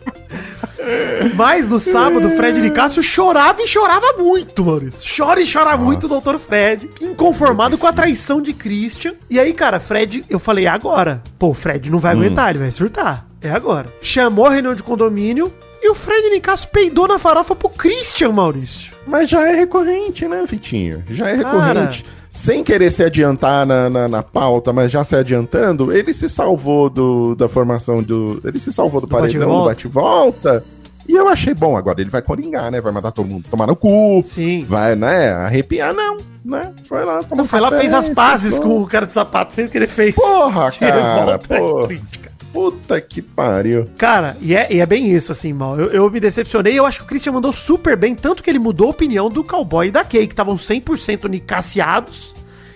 [1.35, 5.03] Mas no sábado, o Fred Nicásio chorava e chorava muito, Maurício.
[5.17, 9.15] Chora e chora muito o doutor Fred, inconformado com a traição de Christian.
[9.31, 11.23] E aí, cara, Fred, eu falei, é agora.
[11.39, 13.27] Pô, o Fred não vai aguentar, ele vai surtar.
[13.41, 13.87] É agora.
[14.01, 18.93] Chamou a reunião de condomínio e o Fred Nicásio peidou na farofa pro Christian, Maurício.
[19.07, 21.05] Mas já é recorrente, né, Vitinho?
[21.11, 21.91] Já é Cara.
[22.35, 26.91] Sem querer se adiantar na, na, na pauta, mas já se adiantando, ele se salvou
[26.91, 28.41] do, da formação do.
[28.45, 30.63] Ele se salvou do, Do paredão, do bate-volta.
[31.09, 31.77] E eu achei bom.
[31.77, 32.81] Agora ele vai coringar, né?
[32.81, 34.21] Vai mandar todo mundo tomar no cu.
[34.25, 34.67] Sim.
[34.69, 35.31] Vai, né?
[35.31, 36.17] Arrepiar, não.
[36.45, 36.73] Né?
[36.89, 38.79] Foi lá, tomou Não, foi lá, café, fez as pazes ficou.
[38.79, 40.15] com o cara de sapato, fez o que ele fez.
[40.15, 41.39] Porra, cara,
[41.87, 42.24] crítica.
[42.55, 43.89] Puta que pariu.
[43.99, 45.77] Cara, e é, e é bem isso, assim, mal.
[45.79, 46.79] Eu, eu me decepcionei.
[46.79, 49.43] Eu acho que o Christian mandou super bem, tanto que ele mudou a opinião do
[49.43, 52.33] cowboy e da Kay, que estavam 100% nicaciados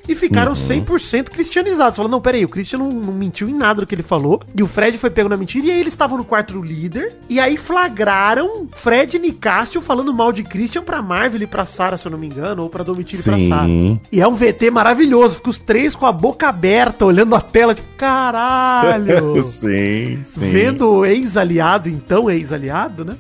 [0.09, 1.97] e ficaram 100% cristianizados.
[1.97, 4.41] Falando, não, peraí, o Christian não, não mentiu em nada do que ele falou.
[4.57, 5.67] E o Fred foi pego na mentira.
[5.67, 7.15] E aí eles estavam no quarto do líder.
[7.29, 11.99] E aí flagraram Fred e Nicásio falando mal de Christian pra Marvel e pra Sarah,
[11.99, 13.57] se eu não me engano, ou pra Domitila e pra.
[13.57, 13.69] Sarah.
[14.11, 15.37] E é um VT maravilhoso.
[15.37, 19.41] Fica os três com a boca aberta, olhando a tela, tipo, caralho.
[19.45, 20.51] sim, sim.
[20.51, 23.17] Vendo o ex-aliado, então ex-aliado, né?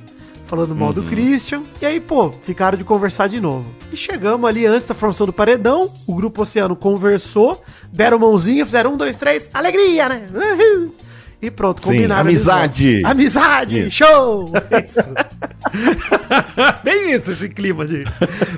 [0.48, 1.62] Falando mal do Christian.
[1.80, 3.66] E aí, pô, ficaram de conversar de novo.
[3.92, 5.92] E chegamos ali antes da formação do paredão.
[6.06, 10.26] O grupo Oceano conversou, deram mãozinha, fizeram um, dois, três, alegria, né?
[10.32, 10.94] Uhul.
[11.40, 12.22] E pronto, Sim, combinaram.
[12.22, 13.02] amizade.
[13.04, 13.90] Amizade, Isso.
[13.90, 14.50] show!
[14.82, 15.10] Isso.
[16.82, 18.04] Bem isso, esse clima de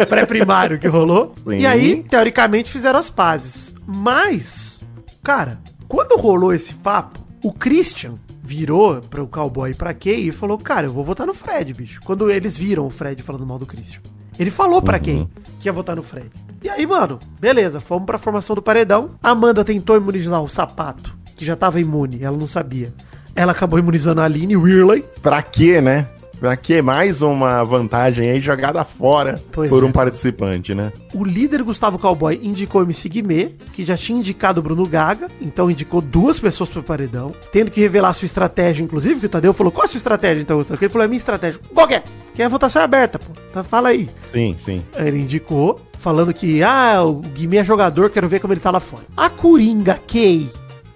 [0.08, 1.34] pré-primário que rolou.
[1.44, 1.58] Sim.
[1.58, 3.74] E aí, teoricamente, fizeram as pazes.
[3.84, 4.80] Mas,
[5.24, 8.14] cara, quando rolou esse papo, o Christian
[8.50, 12.00] virou pro cowboy pra Kay e falou: Cara, eu vou votar no Fred, bicho.
[12.04, 14.00] Quando eles viram o Fred falando mal do Christian.
[14.36, 15.28] Ele falou pra Kay
[15.60, 16.30] que ia votar no Fred.
[16.60, 19.10] E aí, mano, beleza, fomos pra formação do paredão.
[19.22, 22.92] A Amanda tentou imunizar o sapato, que já tava imune, ela não sabia.
[23.36, 25.04] Ela acabou imunizando a Aline Whirley.
[25.22, 26.08] Pra quê, né?
[26.40, 26.80] Pra quê?
[26.80, 29.86] Mais uma vantagem aí jogada fora Pois por é.
[29.86, 30.90] um participante, né?
[31.12, 35.70] O líder Gustavo Cowboy indicou MC Guimê, que já tinha indicado o Bruno Gaga, então
[35.70, 39.70] indicou duas pessoas pro paredão, tendo que revelar sua estratégia, inclusive, que o Tadeu falou,
[39.70, 40.82] qual a sua estratégia, então, Gustavo?
[40.82, 41.60] Ele falou, é minha estratégia.
[41.74, 42.02] Qual que é?
[42.34, 43.32] Que a votação é aberta, pô.
[43.52, 44.08] Tá, fala aí.
[44.24, 44.82] Sim, sim.
[44.96, 48.80] Ele indicou, falando que, ah, o Guimê é jogador, quero ver como ele tá lá
[48.80, 49.04] fora.
[49.14, 50.50] A Coringa Kay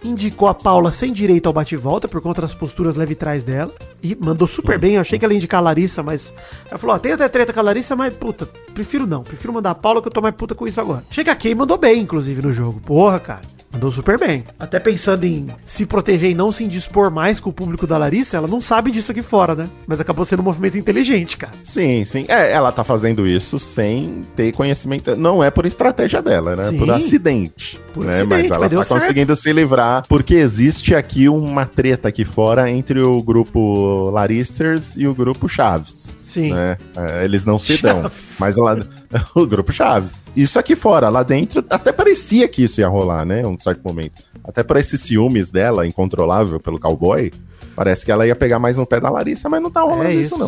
[0.05, 3.73] indicou a Paula sem direito ao bate-volta por conta das posturas leve trás dela.
[4.03, 4.95] E mandou super bem.
[4.95, 6.35] Eu achei que ela ia indicar a Larissa, mas.
[6.69, 9.23] Ela falou: Ó, tem até treta com a Larissa, mas puta, prefiro não.
[9.23, 11.03] Prefiro mandar a Paula que eu tô mais puta com isso agora.
[11.11, 12.81] Chega a Kay mandou bem, inclusive, no jogo.
[12.81, 13.43] Porra, cara.
[13.75, 14.45] Mandou super bem.
[14.59, 18.37] Até pensando em se proteger e não se indispor mais com o público da Larissa,
[18.37, 19.69] ela não sabe disso aqui fora, né?
[19.85, 21.53] Mas acabou sendo um movimento inteligente, cara.
[21.65, 22.25] Sim, sim.
[22.29, 25.17] É, ela tá fazendo isso sem ter conhecimento.
[25.17, 26.65] Não é por estratégia dela, né?
[26.65, 26.79] Sim.
[26.79, 27.81] Por acidente.
[27.93, 28.15] Por né?
[28.15, 29.01] acidente, mas ela mas deu tá certo.
[29.01, 30.05] conseguindo se livrar.
[30.09, 36.17] Porque existe aqui uma treta aqui fora entre o grupo Larissers e o grupo Chaves.
[36.25, 36.53] Sim.
[36.53, 36.77] né?
[36.97, 38.03] É, Eles não se dão.
[38.03, 38.37] Chaves.
[38.41, 38.77] Mas lá.
[39.37, 40.17] o grupo Chaves.
[40.35, 43.47] Isso aqui fora, lá dentro, até parecia que isso ia rolar, né?
[43.47, 44.25] Um certo momento.
[44.43, 47.31] Até por esses ciúmes dela, incontrolável pelo cowboy.
[47.75, 50.15] Parece que ela ia pegar mais no pé da Larissa, mas não tá rolando É
[50.15, 50.39] isso, isso,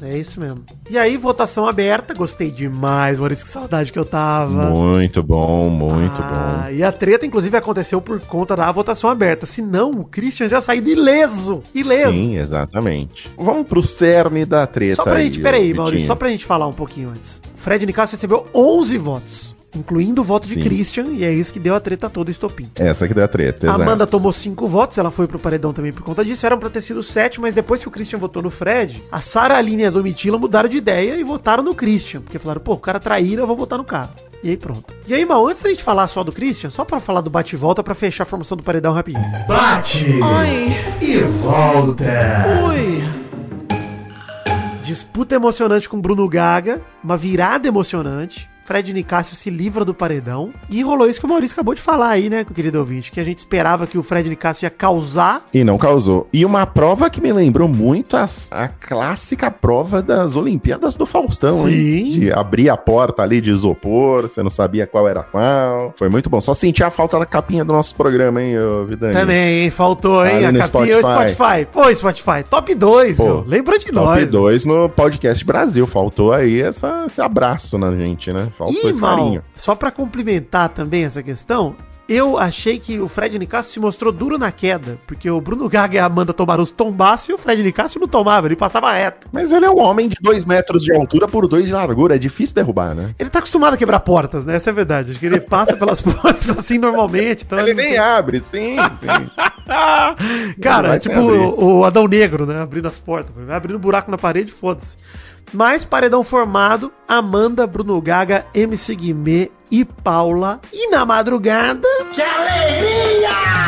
[0.00, 0.08] não.
[0.08, 0.64] É isso mesmo.
[0.88, 2.14] E aí, votação aberta.
[2.14, 3.44] Gostei demais, Maurício.
[3.44, 4.70] Que saudade que eu tava.
[4.70, 6.70] Muito bom, muito Ah, bom.
[6.74, 9.44] E a treta, inclusive, aconteceu por conta da votação aberta.
[9.46, 11.62] Senão, o Christian já saído ileso.
[11.74, 12.10] Ileso.
[12.10, 13.30] Sim, exatamente.
[13.38, 14.96] Vamos pro cerne da treta.
[14.96, 17.42] Só pra aí, gente, peraí, Maurício, só pra gente falar um pouquinho antes.
[17.54, 20.62] O Fred Nicasso recebeu 11 votos, incluindo o voto de Sim.
[20.62, 22.68] Christian, e é isso que deu a treta toda, o estopim.
[22.74, 23.82] Essa que deu a treta, A exato.
[23.82, 26.44] Amanda tomou 5 votos, ela foi pro paredão também por conta disso.
[26.44, 29.56] Eram pra ter sido 7, mas depois que o Christian votou no Fred, a Sara
[29.56, 32.20] Aline e a Domitila mudaram de ideia e votaram no Christian.
[32.20, 34.10] Porque falaram, pô, o cara traíra, eu vou votar no cara.
[34.42, 34.92] E aí pronto.
[35.06, 37.54] E aí, mal, antes da gente falar só do Christian, só pra falar do bate
[37.54, 39.24] e volta, pra fechar a formação do paredão rapidinho.
[39.46, 40.06] Bate
[41.00, 42.04] e volta.
[42.66, 43.04] Oi!
[44.82, 48.49] Disputa emocionante com Bruno Gaga, uma virada emocionante.
[48.70, 50.50] Fred Nicásio se livra do paredão.
[50.70, 53.10] E rolou isso que o Maurício acabou de falar aí, né, querido ouvinte?
[53.10, 55.44] Que a gente esperava que o Fred Nicásio ia causar.
[55.52, 56.28] E não causou.
[56.32, 61.64] E uma prova que me lembrou muito as- a, clássica prova das Olimpíadas do Faustão,
[61.66, 61.72] Sim.
[61.72, 62.10] hein?
[62.12, 65.92] De abrir a porta ali de isopor, você não sabia qual era qual.
[65.96, 66.40] Foi muito bom.
[66.40, 68.54] Só senti a falta da capinha do nosso programa, hein,
[68.86, 69.14] Vidani?
[69.14, 69.70] Também, hein?
[69.70, 70.46] Faltou, hein?
[70.46, 71.66] Ali a capinha e o Spotify.
[71.72, 72.44] Pô, Spotify.
[72.48, 73.44] Top 2, Pô, meu.
[73.48, 74.30] Lembra de Top nós.
[74.30, 75.88] 2 no podcast Brasil.
[75.88, 78.46] Faltou aí essa- esse abraço na gente, né?
[78.66, 81.74] Faltou E, mal, só pra complementar também essa questão,
[82.08, 85.94] eu achei que o Fred Nicásio se mostrou duro na queda, porque o Bruno Gaga
[85.94, 89.28] e a Amanda tomaram os tombaços e o Fred Nicásio não tomava, ele passava reto.
[89.32, 92.16] Mas ele é um homem de 2 metros de altura por 2 de largura.
[92.16, 93.14] É difícil derrubar, né?
[93.16, 94.56] Ele tá acostumado a quebrar portas, né?
[94.56, 95.12] Essa é a verdade.
[95.12, 97.44] Acho que ele passa pelas portas assim normalmente.
[97.44, 99.30] Então Ele não nem tem- abre, sim, sim.
[100.60, 102.60] Cara, é tipo o, o Adão Negro, né?
[102.60, 103.32] Abrindo as portas.
[103.36, 104.96] Vai abrindo buraco na parede, foda-se.
[105.52, 110.60] Mas paredão formado, Amanda, Bruno Gaga, MC Guimê e Paula.
[110.72, 111.88] E na madrugada...
[112.12, 113.59] Que alegria!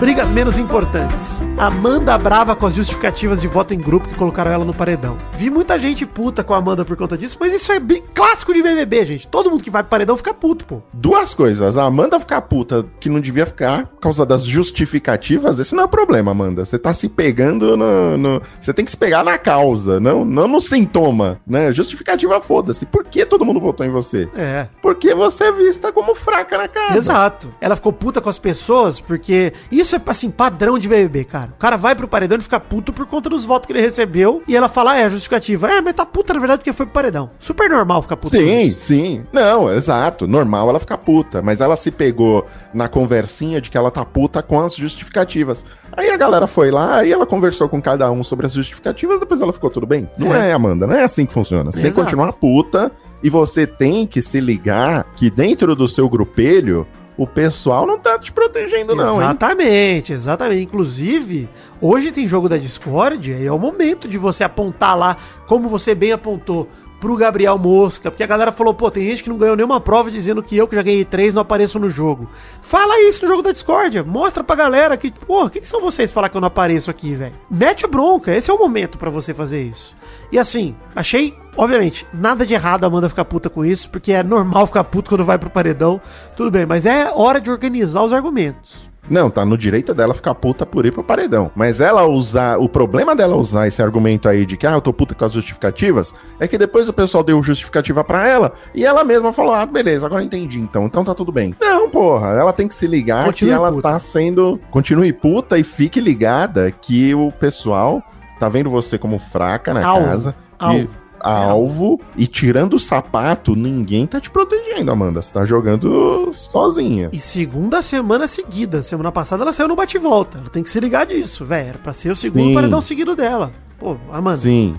[0.00, 1.40] Brigas menos importantes.
[1.58, 5.16] Amanda brava com as justificativas de voto em grupo que colocaram ela no paredão.
[5.36, 8.54] Vi muita gente puta com a Amanda por conta disso, mas isso é bem clássico
[8.54, 9.26] de BBB, gente.
[9.26, 10.80] Todo mundo que vai pro paredão fica puto, pô.
[10.92, 11.76] Duas coisas.
[11.76, 15.86] A Amanda ficar puta, que não devia ficar, por causa das justificativas, esse não é
[15.86, 16.64] o problema, Amanda.
[16.64, 18.16] Você tá se pegando no.
[18.16, 21.72] no- Você tem que se pegar na causa, não, não no sintoma, né?
[21.72, 22.86] Justificativa, foda-se.
[22.86, 24.28] Por que todo mundo votou em você?
[24.36, 24.68] É.
[24.80, 26.96] Porque você é vista como fraca na casa.
[26.96, 27.48] Exato.
[27.60, 31.50] Ela ficou puta com as pessoas porque isso é, assim, padrão de BBB, cara.
[31.56, 34.42] O cara vai pro paredão e fica puto por conta dos votos que ele recebeu
[34.46, 35.70] e ela fala, ah, é a justificativa.
[35.70, 37.30] É, mas tá puta na verdade porque foi pro paredão.
[37.38, 38.86] Super normal ficar com Sim, isso.
[38.86, 39.22] sim.
[39.32, 40.26] Não, exato.
[40.26, 41.40] Normal ela ficar puta.
[41.42, 45.64] Mas ela se pegou na conversinha de que ela tá puta com as justificativas.
[45.96, 49.40] Aí a galera foi lá e ela conversou com cada um sobre as justificativas, depois
[49.40, 50.08] ela ficou tudo bem.
[50.18, 50.50] Não É.
[50.50, 51.70] é, Amanda, não é assim que funciona.
[51.72, 52.04] Você tem que Exato.
[52.04, 56.86] continuar puta e você tem que se ligar que dentro do seu grupelho
[57.18, 59.28] o pessoal não tá te protegendo, não, hein?
[59.28, 60.62] Exatamente, exatamente.
[60.62, 61.48] Inclusive,
[61.80, 65.16] hoje tem jogo da Discord, aí é o momento de você apontar lá,
[65.48, 66.68] como você bem apontou,
[67.00, 70.10] pro Gabriel Mosca, porque a galera falou, pô, tem gente que não ganhou nenhuma prova
[70.10, 72.28] dizendo que eu, que já ganhei três, não apareço no jogo.
[72.62, 76.10] Fala isso no jogo da Discord, mostra pra galera que, pô, quem que são vocês
[76.10, 77.34] falar que eu não apareço aqui, velho?
[77.50, 79.94] Mete a bronca, esse é o momento pra você fazer isso.
[80.30, 84.22] E assim, achei, obviamente, nada de errado a Amanda ficar puta com isso, porque é
[84.22, 86.00] normal ficar puto quando vai pro paredão,
[86.36, 88.88] tudo bem, mas é hora de organizar os argumentos.
[89.10, 91.50] Não, tá no direito dela ficar puta por ir pro paredão.
[91.56, 92.58] Mas ela usar.
[92.58, 95.32] O problema dela usar esse argumento aí de que, ah, eu tô puta com as
[95.32, 99.64] justificativas, é que depois o pessoal deu justificativa pra ela e ela mesma falou, ah,
[99.64, 101.54] beleza, agora entendi então, então tá tudo bem.
[101.58, 103.88] Não, porra, ela tem que se ligar Continue que ela puta.
[103.92, 104.60] tá sendo.
[104.70, 108.02] Continue puta e fique ligada que o pessoal
[108.38, 110.06] tá vendo você como fraca na Alvo.
[110.06, 110.34] casa.
[110.58, 110.78] Alvo.
[110.78, 110.88] E,
[111.20, 115.20] alvo e tirando o sapato, ninguém tá te protegendo, Amanda.
[115.20, 117.08] Você tá jogando sozinha.
[117.12, 118.82] E segunda semana seguida.
[118.82, 120.38] Semana passada ela saiu no bate-volta.
[120.38, 121.70] Ela tem que se ligar disso, velho.
[121.70, 122.54] Era pra ser o segundo Sim.
[122.54, 123.50] paredão seguido dela.
[123.78, 124.36] Pô, Amanda.
[124.38, 124.74] Sim.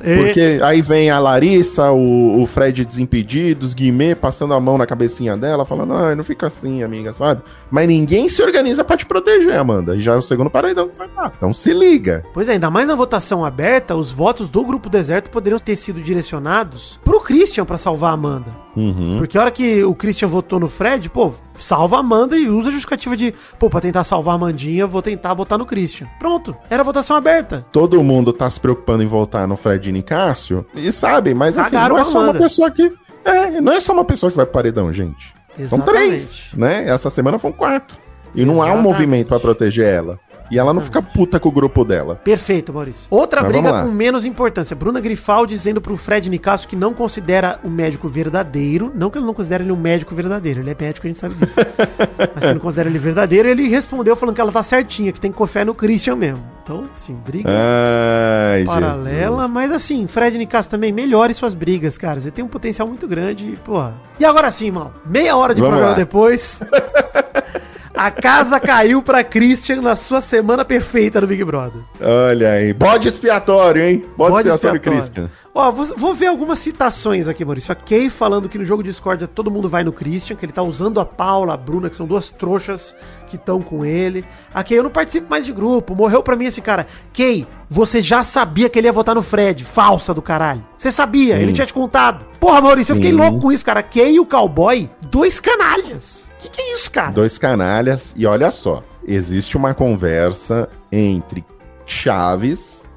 [0.00, 4.86] É, Porque aí vem a Larissa, o, o Fred Desimpedidos, Guimê passando a mão na
[4.86, 7.42] cabecinha dela, falando, ai, não fica assim, amiga, sabe?
[7.70, 9.94] Mas ninguém se organiza pra te proteger, Amanda.
[9.94, 11.30] E já é o segundo paredão que você tá.
[11.36, 12.24] Então se liga.
[12.32, 16.00] Pois é, ainda mais na votação aberta, os votos do Grupo Deserto poderiam ter sido
[16.00, 18.50] direcionados pro Christian pra salvar a Amanda.
[18.76, 19.18] Uhum.
[19.18, 22.68] Porque a hora que o Christian votou no Fred, pô, salva a Amanda e usa
[22.68, 26.06] a justificativa de, pô, pra tentar salvar a Amandinha, vou tentar botar no Christian.
[26.18, 27.66] Pronto, era votação aberta.
[27.72, 30.64] Todo mundo tá se preocupando em voltar no Fred e Nicásio.
[30.74, 32.38] E sabe, mas assim, Cagaram não é só uma Amanda.
[32.38, 32.92] pessoa que.
[33.24, 35.32] É, não é só uma pessoa que vai pro paredão, gente.
[35.66, 36.06] São Exatamente.
[36.08, 36.84] três, né?
[36.88, 37.98] Essa semana foram quatro.
[38.34, 40.18] E não há um movimento pra proteger ela.
[40.50, 42.16] E ela não fica puta com o grupo dela.
[42.16, 43.06] Perfeito, Maurício.
[43.08, 44.74] Outra Mas briga com menos importância.
[44.74, 48.90] Bruna Grifal dizendo pro Fred Nicasso que não considera o médico verdadeiro.
[48.92, 50.60] Não que ele não considera ele um médico verdadeiro.
[50.60, 51.54] Ele é médico, a gente sabe disso.
[52.34, 53.48] Mas ele não considera ele verdadeiro.
[53.48, 56.44] Ele respondeu falando que ela tá certinha, que tem que confiar no Christian mesmo.
[56.64, 59.42] Então, assim, briga Ai, paralela.
[59.42, 59.50] Jesus.
[59.50, 62.18] Mas assim, Fred Nicasso também melhore suas brigas, cara.
[62.18, 63.94] Você tem um potencial muito grande, porra.
[64.18, 64.92] E agora sim, mal.
[65.06, 65.96] Meia hora de Vamos programa lá.
[65.96, 66.64] depois.
[68.00, 71.82] A casa caiu pra Christian na sua semana perfeita no Big Brother.
[72.00, 72.72] Olha aí.
[72.72, 74.02] Bode expiatório, hein?
[74.16, 75.28] Bode, expiatório, Christian.
[75.52, 77.72] Ó, vou, vou ver algumas citações aqui, Maurício.
[77.72, 80.52] A Kay falando que no jogo de discórdia todo mundo vai no Christian, que ele
[80.52, 82.94] tá usando a Paula, a Bruna, que são duas trouxas
[83.26, 84.24] que estão com ele.
[84.54, 85.94] A Kay, eu não participo mais de grupo.
[85.94, 86.86] Morreu pra mim esse cara.
[87.12, 89.64] Kay, você já sabia que ele ia votar no Fred.
[89.64, 90.64] Falsa do caralho.
[90.78, 92.24] Você sabia, ele tinha te contado.
[92.38, 93.16] Porra, Maurício, eu fiquei Sim.
[93.16, 93.82] louco com isso, cara.
[93.82, 96.30] Kay e o cowboy, dois canalhas.
[96.38, 97.10] Que que é isso, cara?
[97.10, 98.14] Dois canalhas.
[98.16, 98.82] E olha só.
[99.04, 101.44] Existe uma conversa entre
[101.86, 102.88] Chaves,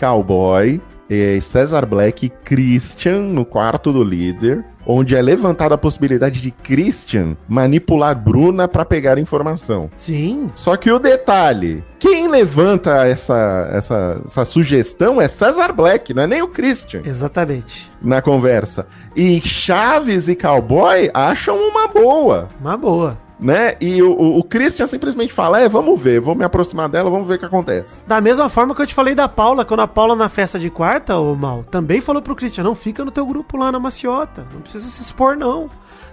[0.00, 6.40] Cowboy, eh, César Black e Christian no quarto do líder, onde é levantada a possibilidade
[6.40, 9.90] de Christian manipular Bruna pra pegar informação.
[9.96, 10.48] Sim.
[10.56, 16.26] Só que o detalhe, quem levanta essa, essa, essa sugestão é César Black, não é
[16.26, 17.90] nem o Christian Exatamente.
[18.02, 18.86] na conversa.
[19.14, 23.18] E Chaves e Cowboy acham uma boa, Uma boa.
[23.38, 23.76] Né?
[23.80, 27.34] E o, o, Christian simplesmente fala: é, vamos ver, vou me aproximar dela, vamos ver
[27.34, 28.02] o que acontece.
[28.06, 30.70] Da mesma forma que eu te falei da Paula, quando a Paula na festa de
[30.70, 34.46] quarta, ô Mal, também falou pro Christian, não fica no teu grupo lá na maciota,
[34.52, 35.68] não precisa se expor não.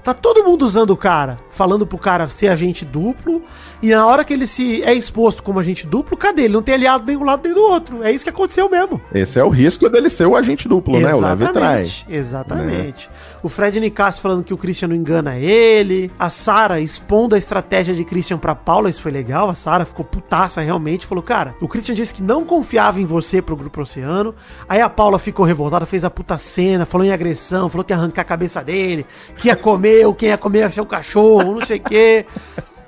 [0.05, 3.41] Tá todo mundo usando o cara, falando pro cara ser agente duplo,
[3.81, 6.43] e na hora que ele se é exposto como agente duplo, cadê?
[6.43, 8.03] Ele não tem aliado nem um lado nem do outro.
[8.03, 9.01] É isso que aconteceu mesmo.
[9.11, 11.11] Esse é o risco dele ser o agente duplo, né?
[11.15, 12.05] O leve traz.
[12.07, 13.09] Exatamente.
[13.45, 16.09] O Fred Nicasso falando que o Christian não engana ele.
[16.17, 18.89] A Sara expondo a estratégia de Christian pra Paula.
[18.89, 19.47] Isso foi legal.
[19.47, 21.05] A Sara ficou putaça realmente.
[21.05, 24.33] Falou, cara, o Christian disse que não confiava em você pro Grupo Oceano.
[24.67, 27.97] Aí a Paula ficou revoltada, fez a puta cena, falou em agressão, falou que ia
[27.97, 29.05] arrancar a cabeça dele,
[29.37, 32.25] que ia comer, ou quem ia comer ia ser o cachorro, não sei o quê.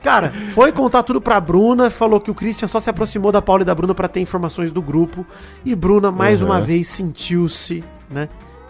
[0.03, 3.61] Cara, foi contar tudo pra Bruna, falou que o Christian só se aproximou da Paula
[3.61, 5.23] e da Bruna pra ter informações do grupo.
[5.63, 6.47] E Bruna, mais Uhum.
[6.47, 8.27] uma vez, sentiu-se, né?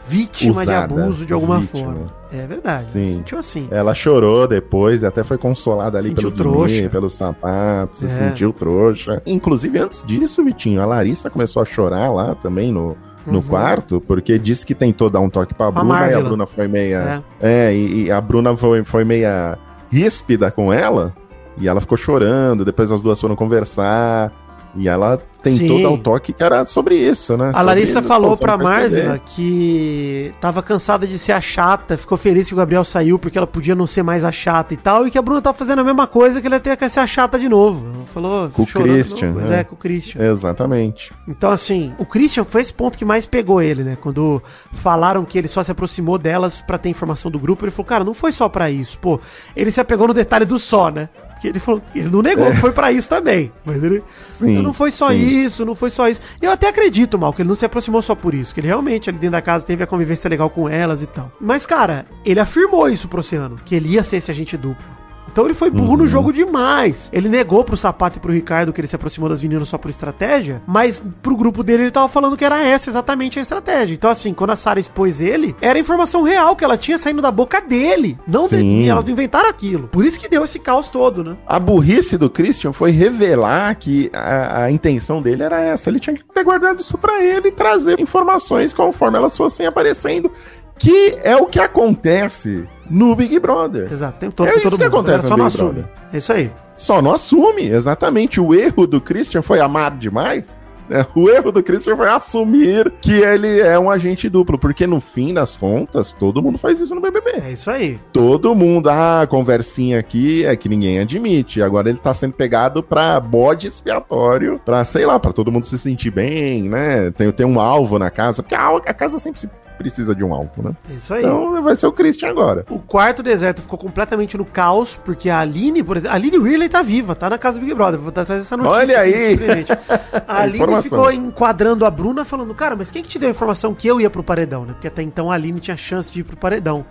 [0.08, 1.84] Vítima Usada, de abuso de alguma vítima.
[1.94, 2.08] forma.
[2.32, 2.86] É verdade.
[2.86, 3.14] Sim.
[3.14, 3.68] Sentiu assim.
[3.72, 6.66] Ela chorou depois e até foi consolada ali Sentiu pelo.
[6.66, 8.10] Guimê, pelos sapatos, se É.
[8.10, 9.22] sentiu trouxa.
[9.26, 14.38] Inclusive, antes disso, Vitinho, a Larissa começou a chorar lá também no, no quarto, porque
[14.40, 15.78] disse que tentou dar um toque pra Uhum.
[15.78, 16.20] A Bruna e a.
[16.22, 17.24] Bruna foi meia.
[17.42, 19.58] É, e, e a Bruna foi, foi meia
[19.92, 21.14] ríspida com ela.
[21.60, 24.32] E ela ficou chorando, depois as duas foram conversar.
[24.76, 25.84] E ela tentou Sim.
[25.84, 27.52] dar o toque que era sobre isso, né?
[27.54, 28.58] A Larissa falou pra.
[28.58, 33.38] Marvila que tava cansada de ser a chata, ficou feliz que o Gabriel saiu porque
[33.38, 35.80] ela podia não ser mais a chata e tal, e que a Bruna tava fazendo
[35.80, 37.92] a mesma coisa que ele até quer ser a chata de novo.
[37.94, 39.60] Ela falou, Com o Christian, né?
[39.60, 40.22] É, com o Christian.
[40.22, 41.12] Exatamente.
[41.28, 43.98] Então, assim, o Christian foi esse ponto que mais pegou ele, né?
[44.00, 44.42] Quando
[44.74, 48.04] falaram que ele só se aproximou delas pra ter informação do grupo, ele falou, cara,
[48.04, 48.98] não foi só pra isso.
[49.00, 49.20] Pô,
[49.56, 51.10] ele se apegou no detalhe do só, né?
[51.42, 53.52] Que ele falou, ele não negou que foi pra isso também.
[53.64, 53.98] Mas ele.
[53.98, 54.02] É.
[54.28, 55.16] Sim, então não foi só sim.
[55.16, 55.27] isso,
[55.66, 56.22] não foi só isso.
[56.42, 58.54] Eu até acredito, mal, que ele não se aproximou só por isso.
[58.54, 61.32] Que ele realmente ali dentro da casa teve a convivência legal com elas e tal.
[61.40, 64.97] Mas, cara, ele afirmou isso pro Oceano, que ele ia ser esse agente duplo.
[65.38, 65.98] Então ele foi burro Uhum.
[65.98, 67.12] no jogo demais.
[67.14, 69.88] Ele negou pro Sapato e pro Ricardo que ele se aproximou das meninas só por
[69.88, 73.94] estratégia, mas pro grupo dele ele tava falando que era essa exatamente a estratégia.
[73.94, 77.30] Então assim, quando a Sarah expôs ele, era informação real que ela tinha saindo da
[77.30, 78.18] boca dele.
[78.28, 79.88] Não de, elas não inventaram aquilo.
[79.90, 81.38] Por isso que deu esse caos todo, né?
[81.46, 85.88] A burrice do Christian foi revelar que a, a intenção dele era essa.
[85.88, 90.32] Ele tinha que ter guardado isso pra ele e trazer informações conforme elas fossem aparecendo.
[90.80, 93.92] Que é o que acontece no Big Brother.
[93.92, 95.86] Exato, tem todo, É isso que acontece Só no não Big assume.
[96.14, 96.52] É isso aí.
[96.76, 98.40] Só não assume, exatamente.
[98.40, 100.58] O erro do Christian foi amar demais.
[100.90, 105.02] É, O erro do Christian foi assumir que ele é um agente duplo, porque no
[105.02, 107.42] fim das contas, todo mundo faz isso no BBB.
[107.46, 108.00] É isso aí.
[108.14, 111.62] Todo mundo, ah, conversinha aqui é que ninguém admite.
[111.62, 115.78] Agora ele tá sendo pegado pra bode expiatório, pra, sei lá, pra todo mundo se
[115.78, 117.12] sentir bem, né?
[117.12, 120.34] Tem, tem um alvo na casa, porque a, a casa sempre se precisa de um
[120.34, 120.72] alvo, né?
[120.90, 121.24] É isso aí.
[121.24, 122.66] Então vai ser o Christian agora.
[122.70, 126.70] O quarto deserto ficou completamente no caos, porque a Aline, por exemplo, a Aline Ridley
[126.70, 128.00] tá viva, tá na casa do Big Brother.
[128.00, 128.78] Vou trazer essa notícia.
[128.78, 129.38] Olha aí!
[130.28, 130.84] A Aline Informação.
[130.84, 134.02] ficou enquadrando a Bruna, falando, cara, mas quem que te deu a informação que eu
[134.02, 134.74] ia pro paredão, né?
[134.74, 136.86] Porque até então a Aline tinha chance de ir pro paredão.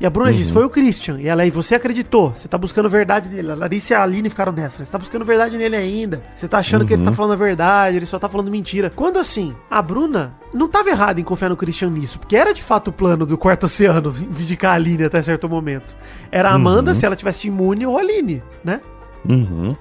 [0.00, 0.54] E a Bruna disse, Uhum.
[0.54, 1.18] foi o Christian.
[1.20, 3.52] E ela aí, você acreditou, você tá buscando verdade nele.
[3.52, 4.84] A Larissa e a Aline ficaram nessa, né?
[4.84, 6.20] Você tá buscando verdade nele ainda.
[6.34, 7.16] Você tá achando que ele tá Uhum.
[7.16, 8.90] falando a verdade, ele só tá falando mentira.
[8.94, 12.62] Quando assim, a Bruna não tava errada em confiar no Christian nisso, porque era de
[12.62, 15.94] fato o plano do quarto oceano indicar a Aline até certo momento.
[16.30, 16.94] Era a Amanda, Uhum.
[16.96, 18.80] se ela tivesse imune, ou a Aline, né?
[19.28, 19.76] Uhum.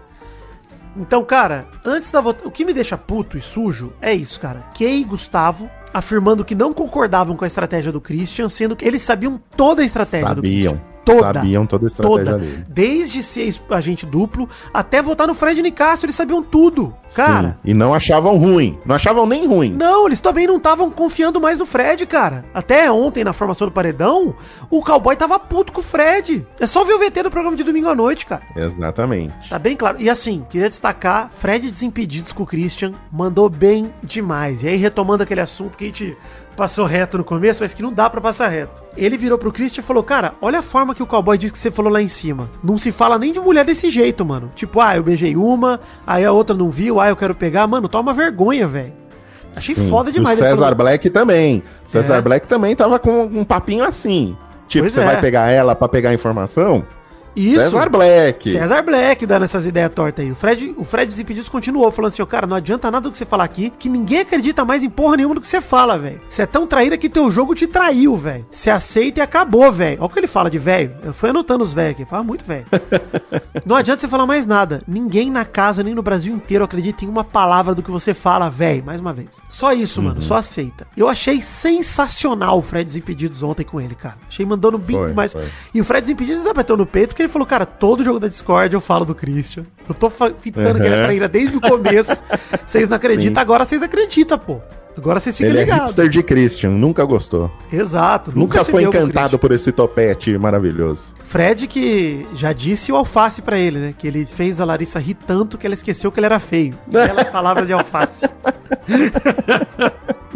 [0.96, 2.48] Então, cara, antes da votação.
[2.48, 4.60] O que me deixa puto e sujo é isso, cara.
[4.78, 9.02] Kay e Gustavo afirmando que não concordavam com a estratégia do Christian, sendo que eles
[9.02, 10.74] sabiam toda a estratégia do Sabiam.
[10.74, 10.93] Christian.
[11.06, 11.34] Toda.
[11.34, 12.38] Sabiam toda a estratégia Toda.
[12.38, 12.66] dele.
[12.68, 16.94] Desde ser agente duplo até votar no Fred Nicastro, eles sabiam tudo.
[17.16, 17.58] Cara.
[17.64, 18.78] Sim, E não achavam ruim.
[18.86, 19.72] Não achavam nem ruim.
[19.74, 22.46] Não, eles também não estavam confiando mais no Fred, cara.
[22.54, 24.36] Até ontem, na formação do paredão,
[24.70, 26.46] o cowboy tava puto com o Fred.
[26.60, 28.42] É só ver o VT do programa de domingo à noite, cara.
[28.56, 29.34] Exatamente.
[29.50, 29.98] Tá bem claro.
[30.00, 34.64] E assim, queria destacar, Fred Desimpedidos com o Christian mandou bem demais.
[34.64, 36.18] E aí, retomando aquele assunto que a gente
[36.56, 38.84] passou reto no começo, mas que não dá pra passar reto.
[38.96, 41.60] Ele virou pro Christian e falou, cara, olha a forma que o cowboy disse que
[41.60, 42.50] você falou lá em cima.
[42.64, 44.52] Não se fala nem de mulher desse jeito, mano.
[44.56, 47.66] Tipo, ah, eu beijei uma, aí a outra não viu, ah, eu quero pegar.
[47.68, 48.94] Mano, toma vergonha, velho.
[49.56, 49.90] Achei Sim.
[49.90, 50.40] foda demais.
[50.40, 51.64] O César falou, Black também.
[51.88, 52.22] César É.
[52.22, 54.36] Black também tava com um papinho assim.
[54.68, 55.06] Tipo, Pois você é.
[55.06, 56.84] vai pegar ela pra pegar a informação?
[57.36, 57.60] Isso.
[57.60, 58.52] César Black.
[58.52, 60.32] César Black dando essas ideias tortas aí.
[60.32, 63.18] O Fred, o Fred Desimpedidos continuou falando assim, ó, cara, não adianta nada do que
[63.18, 66.22] você falar aqui, que ninguém acredita mais em porra nenhuma do que você fala, velho.
[66.30, 68.46] Você é tão traíra que teu jogo te traiu, velho.
[68.50, 69.98] Você aceita e acabou, velho.
[70.00, 70.96] Olha o que ele fala de velho.
[71.04, 72.66] Eu fui anotando os velhos aqui, fala muito velho.
[73.66, 74.82] não adianta você falar mais nada.
[74.88, 78.50] Ninguém na casa, nem no Brasil inteiro acredita em uma palavra do que você fala,
[78.50, 78.84] velho.
[78.84, 79.30] Mais uma vez.
[79.50, 80.22] Só isso, mano.
[80.22, 80.88] Só aceita.
[80.96, 84.18] Eu achei sensacional o Fred Desimpedidos ontem com ele, cara.
[84.28, 85.34] Achei mandando bem demais.
[85.34, 85.48] foi.
[85.74, 88.74] E o Fred Desimpedidos ainda bateu no peito ele falou, cara, todo jogo da Discord
[88.74, 89.64] eu falo do Christian.
[89.88, 91.04] Eu tô fitando que ele é Uhum.
[91.06, 92.24] traíra desde o começo.
[92.66, 93.40] Vocês não acreditam, Sim.
[93.42, 94.60] agora vocês acreditam, pô.
[94.96, 95.84] Agora vocês ficam Ele é ligados.
[95.86, 97.50] hipster de Christian, nunca gostou.
[97.72, 98.32] Exato.
[98.36, 101.16] Nunca, se foi encantado por esse topete maravilhoso.
[101.28, 103.94] Fred que já disse o alface pra ele, né?
[103.98, 106.74] Que ele fez a Larissa rir tanto que ela esqueceu que ele era feio.
[106.86, 108.30] Belas palavras de alface.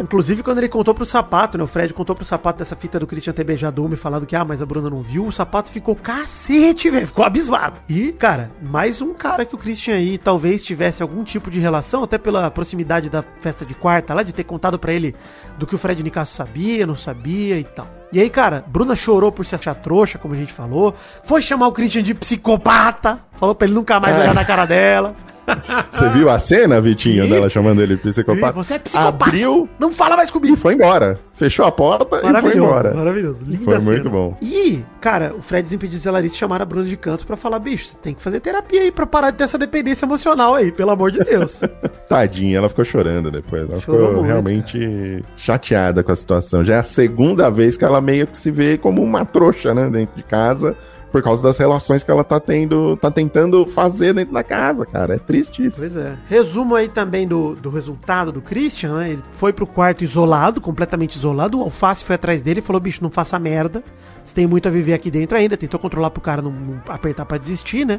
[0.00, 1.64] Inclusive, quando ele contou pro sapato, né?
[1.64, 4.36] O Fred contou pro sapato dessa fita do Christian ter beijado uma e falado que,
[4.36, 7.06] ah, mas a Bruna não viu, o sapato ficou cacete, velho.
[7.06, 7.80] Ficou abismado.
[7.88, 12.04] E, cara, mais um cara que o Christian aí talvez tivesse algum tipo de relação,
[12.04, 15.14] até pela proximidade da festa de quarta lá, de ter contado pra ele
[15.58, 17.97] do que o Fred Nicasso sabia, não sabia e tal.
[18.12, 20.94] E aí, cara, Bruna chorou por se achar trouxa, como a gente falou.
[21.24, 23.18] Foi chamar o Christian de psicopata.
[23.38, 25.12] Falou pra ele nunca mais olhar na cara dela.
[25.90, 27.30] Você viu a cena, Vitinho, Vi.
[27.30, 28.52] dela chamando ele psicopata?
[28.52, 29.24] Você é psicopata.
[29.24, 30.56] Abriu Não fala mais e comigo.
[30.56, 31.18] foi embora.
[31.32, 32.92] Fechou a porta e foi embora.
[32.92, 33.44] maravilhoso.
[33.46, 33.92] Linda Foi cena.
[33.92, 34.36] muito bom.
[34.42, 37.88] E, cara, o Fred Desimpedidos e Larissa chamaram a Bruna de canto pra falar, bicho,
[37.90, 40.90] você tem que fazer terapia aí pra parar de ter essa dependência emocional aí, pelo
[40.90, 41.60] amor de Deus.
[42.08, 43.70] Tadinha, ela ficou chorando depois.
[43.70, 46.62] Ela Chorou ficou muito, realmente chateada com a situação.
[46.64, 49.88] Já é a segunda vez que ela meio que se vê como uma trouxa, né,
[49.90, 50.76] dentro de casa,
[51.10, 55.14] por causa das relações que ela tá tendo, tá tentando fazer dentro da casa, cara.
[55.14, 55.80] É triste isso.
[55.80, 56.16] Pois é.
[56.28, 59.10] Resumo aí também do, do resultado do Christian, né?
[59.12, 61.58] Ele foi pro quarto isolado, completamente isolado.
[61.58, 63.82] O Alface foi atrás dele e falou: bicho, não faça merda.
[64.24, 65.56] Você tem muito a viver aqui dentro ainda.
[65.56, 67.98] Tentou controlar pro cara não, não apertar pra desistir, né?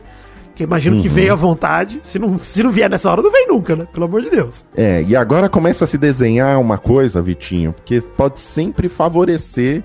[0.59, 1.13] Que imagino que Uhum.
[1.13, 2.01] veio à vontade.
[2.03, 3.87] Se não, se não vier nessa hora, não vem nunca, né?
[3.93, 4.65] Pelo amor de Deus.
[4.75, 9.81] É, e agora começa a se desenhar uma coisa, Vitinho, porque pode sempre favorecer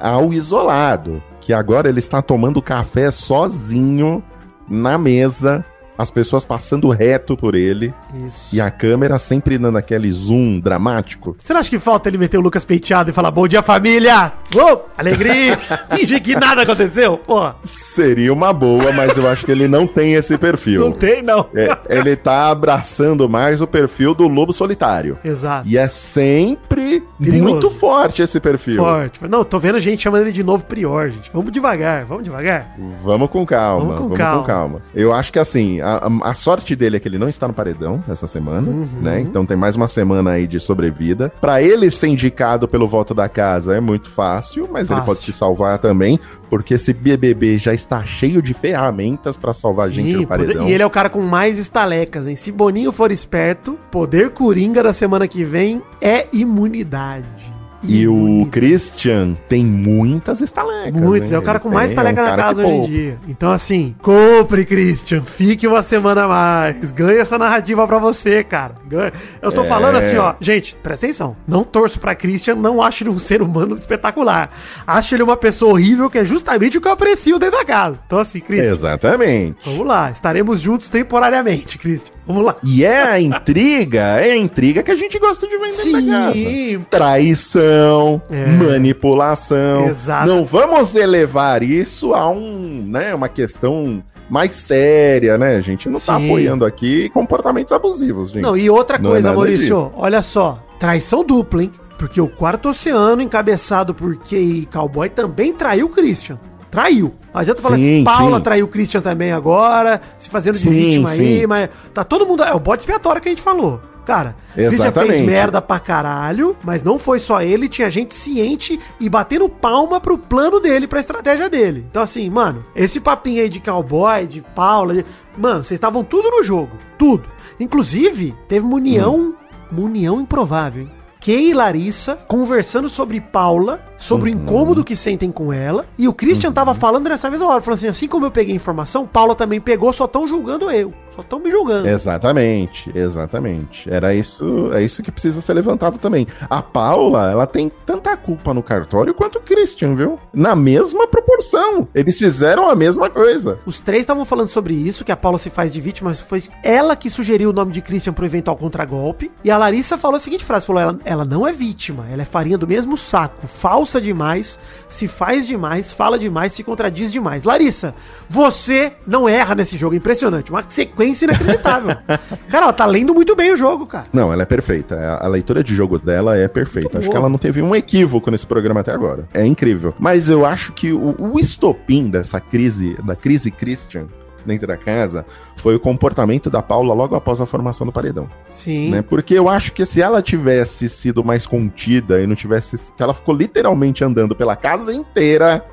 [0.00, 4.20] ao isolado, que agora ele está tomando café sozinho
[4.68, 5.64] na mesa,
[5.98, 7.92] as pessoas passando reto por ele
[8.26, 8.54] Isso.
[8.54, 11.36] e a câmera sempre dando aquele zoom dramático.
[11.38, 14.32] Você não acha que falta ele meter o Lucas Penteado e falar bom dia, família?
[14.54, 15.56] Uou, alegria!
[15.96, 17.16] Fingir que nada aconteceu?
[17.18, 20.80] Pô, Seria uma boa, mas eu acho que ele não tem esse perfil.
[20.80, 21.46] não tem, não.
[21.54, 25.18] É, ele tá abraçando mais o perfil do lobo solitário.
[25.24, 25.66] Exato.
[25.66, 27.42] E é sempre Perigoso.
[27.52, 28.76] muito forte esse perfil.
[28.76, 29.20] Forte.
[29.28, 31.30] Não, tô vendo gente chamando ele de novo Prior, gente.
[31.32, 32.74] Vamos devagar, vamos devagar.
[33.02, 34.40] Vamos com calma, Vamos com vamos calma.
[34.40, 34.82] com calma.
[34.94, 38.00] Eu acho que assim, a, a- sorte dele é que ele não está no paredão
[38.08, 38.70] essa semana,
[39.00, 39.20] né?
[39.20, 41.32] Então tem mais uma semana aí de sobrevida.
[41.40, 45.04] Pra ele ser indicado pelo voto da casa é muito fácil, mas ele Fácil.
[45.06, 46.18] pode te salvar também,
[46.50, 50.68] porque esse BBB já está cheio de ferramentas pra salvar a gente no poder- paredão.
[50.68, 52.36] e ele é o cara com mais estalecas, hein?
[52.36, 57.45] Se Boninho for esperto, poder coringa da semana que vem é imunidade.
[57.82, 58.48] E o.
[58.50, 60.92] Christian tem muitas estalecas.
[61.00, 61.36] Muitos, né?
[61.36, 63.18] é o cara com mais tem, é um estaleca na casa hoje em dia.
[63.28, 65.22] Então, assim, compre, Christian.
[65.22, 66.90] Fique uma semana a mais.
[66.92, 68.74] Ganhe essa narrativa pra você, cara.
[68.86, 69.12] Ganha.
[69.42, 69.66] Eu tô É.
[69.68, 70.34] falando assim, ó.
[70.40, 71.36] Gente, presta atenção.
[71.46, 74.50] Não torço pra Christian, não acho ele um ser humano espetacular.
[74.86, 77.98] Acho ele uma pessoa horrível, que é justamente o que eu aprecio dentro da casa.
[78.06, 79.56] Então, assim, Christian, Exatamente.
[79.64, 80.10] vamos lá.
[80.10, 82.15] Estaremos juntos temporariamente, Christian.
[82.26, 82.56] Vamos lá.
[82.64, 86.32] E é a intriga, é a intriga que a gente gosta de vender na casa.
[86.32, 86.80] Sim.
[86.90, 88.46] Traição, É.
[88.46, 89.86] manipulação.
[89.86, 90.26] Exato.
[90.26, 95.56] Não vamos elevar isso a um, né, uma questão mais séria, né?
[95.56, 96.26] A gente não tá Sim.
[96.26, 98.42] apoiando aqui comportamentos abusivos, gente.
[98.42, 99.90] Não, e outra Não é coisa, nada Maurício, disso.
[99.96, 100.60] olha só.
[100.80, 101.72] Traição dupla, hein?
[101.98, 106.38] Porque o quarto oceano, encabeçado por Kay Cowboy, também traiu o Christian.
[106.70, 107.14] Traiu.
[107.32, 108.42] Não adianta falar que Paula sim.
[108.42, 111.46] traiu o Christian também agora, se fazendo de Sim, vítima aí, sim.
[111.46, 112.42] mas tá todo mundo.
[112.42, 113.80] É o bode expiatório que a gente falou.
[114.04, 119.08] Cara, Christian fez merda pra caralho, mas não foi só ele, tinha gente ciente e
[119.08, 121.84] batendo palma pro plano dele, pra estratégia dele.
[121.90, 125.04] Então, assim, mano, esse papinho aí de cowboy, de Paula, de-
[125.36, 126.70] mano, vocês estavam tudo no jogo.
[126.96, 127.24] Tudo.
[127.58, 129.34] Inclusive, teve uma união,
[129.72, 130.90] uma união improvável, hein?
[131.20, 135.84] Kay e Larissa conversando sobre Paula, sobre o incômodo que sentem com ela.
[135.98, 139.06] E o Christian tava falando nessa mesma hora, falando assim: assim como eu peguei informação,
[139.06, 140.92] Paula também pegou, só tão julgando eu.
[141.16, 141.88] Só tão me julgando.
[141.88, 143.90] Exatamente, exatamente.
[143.90, 146.26] Era isso, é isso que precisa ser levantado também.
[146.50, 150.18] A Paula, ela tem tanta culpa no cartório quanto o Christian, viu?
[150.32, 151.88] Na mesma proporção.
[151.94, 153.58] Eles fizeram a mesma coisa.
[153.64, 156.42] Os três estavam falando sobre isso, que a Paula se faz de vítima, mas foi
[156.62, 159.30] ela que sugeriu o nome de Christian pro eventual contragolpe.
[159.42, 162.26] E a Larissa falou a seguinte frase: falou, ela, ela não é vítima, ela é
[162.26, 163.46] farinha do mesmo saco,
[163.86, 164.58] falsa demais,
[164.88, 167.44] se faz demais, fala demais, se contradiz demais.
[167.44, 167.94] Larissa,
[168.28, 170.50] você não erra nesse jogo, impressionante.
[170.50, 171.96] Uma sequência inacreditável.
[172.50, 174.06] cara, ela tá lendo muito bem o jogo, cara.
[174.12, 174.96] Não, ela é perfeita.
[174.96, 176.88] A, a leitura de jogo dela é perfeita.
[176.88, 177.12] Muito acho boa.
[177.12, 179.28] que ela não teve um equívoco nesse programa até agora.
[179.32, 179.94] É incrível.
[180.00, 184.06] Mas eu acho que o, o estopim dessa crise, da crise Christian
[184.46, 185.26] dentro da casa,
[185.56, 188.28] foi o comportamento da Paula logo após a formação do paredão.
[188.50, 188.90] Sim.
[188.90, 189.02] né?
[189.02, 192.92] Porque eu acho que se ela tivesse sido mais contida e não tivesse.
[192.92, 195.64] que ela ficou literalmente andando pela casa inteira,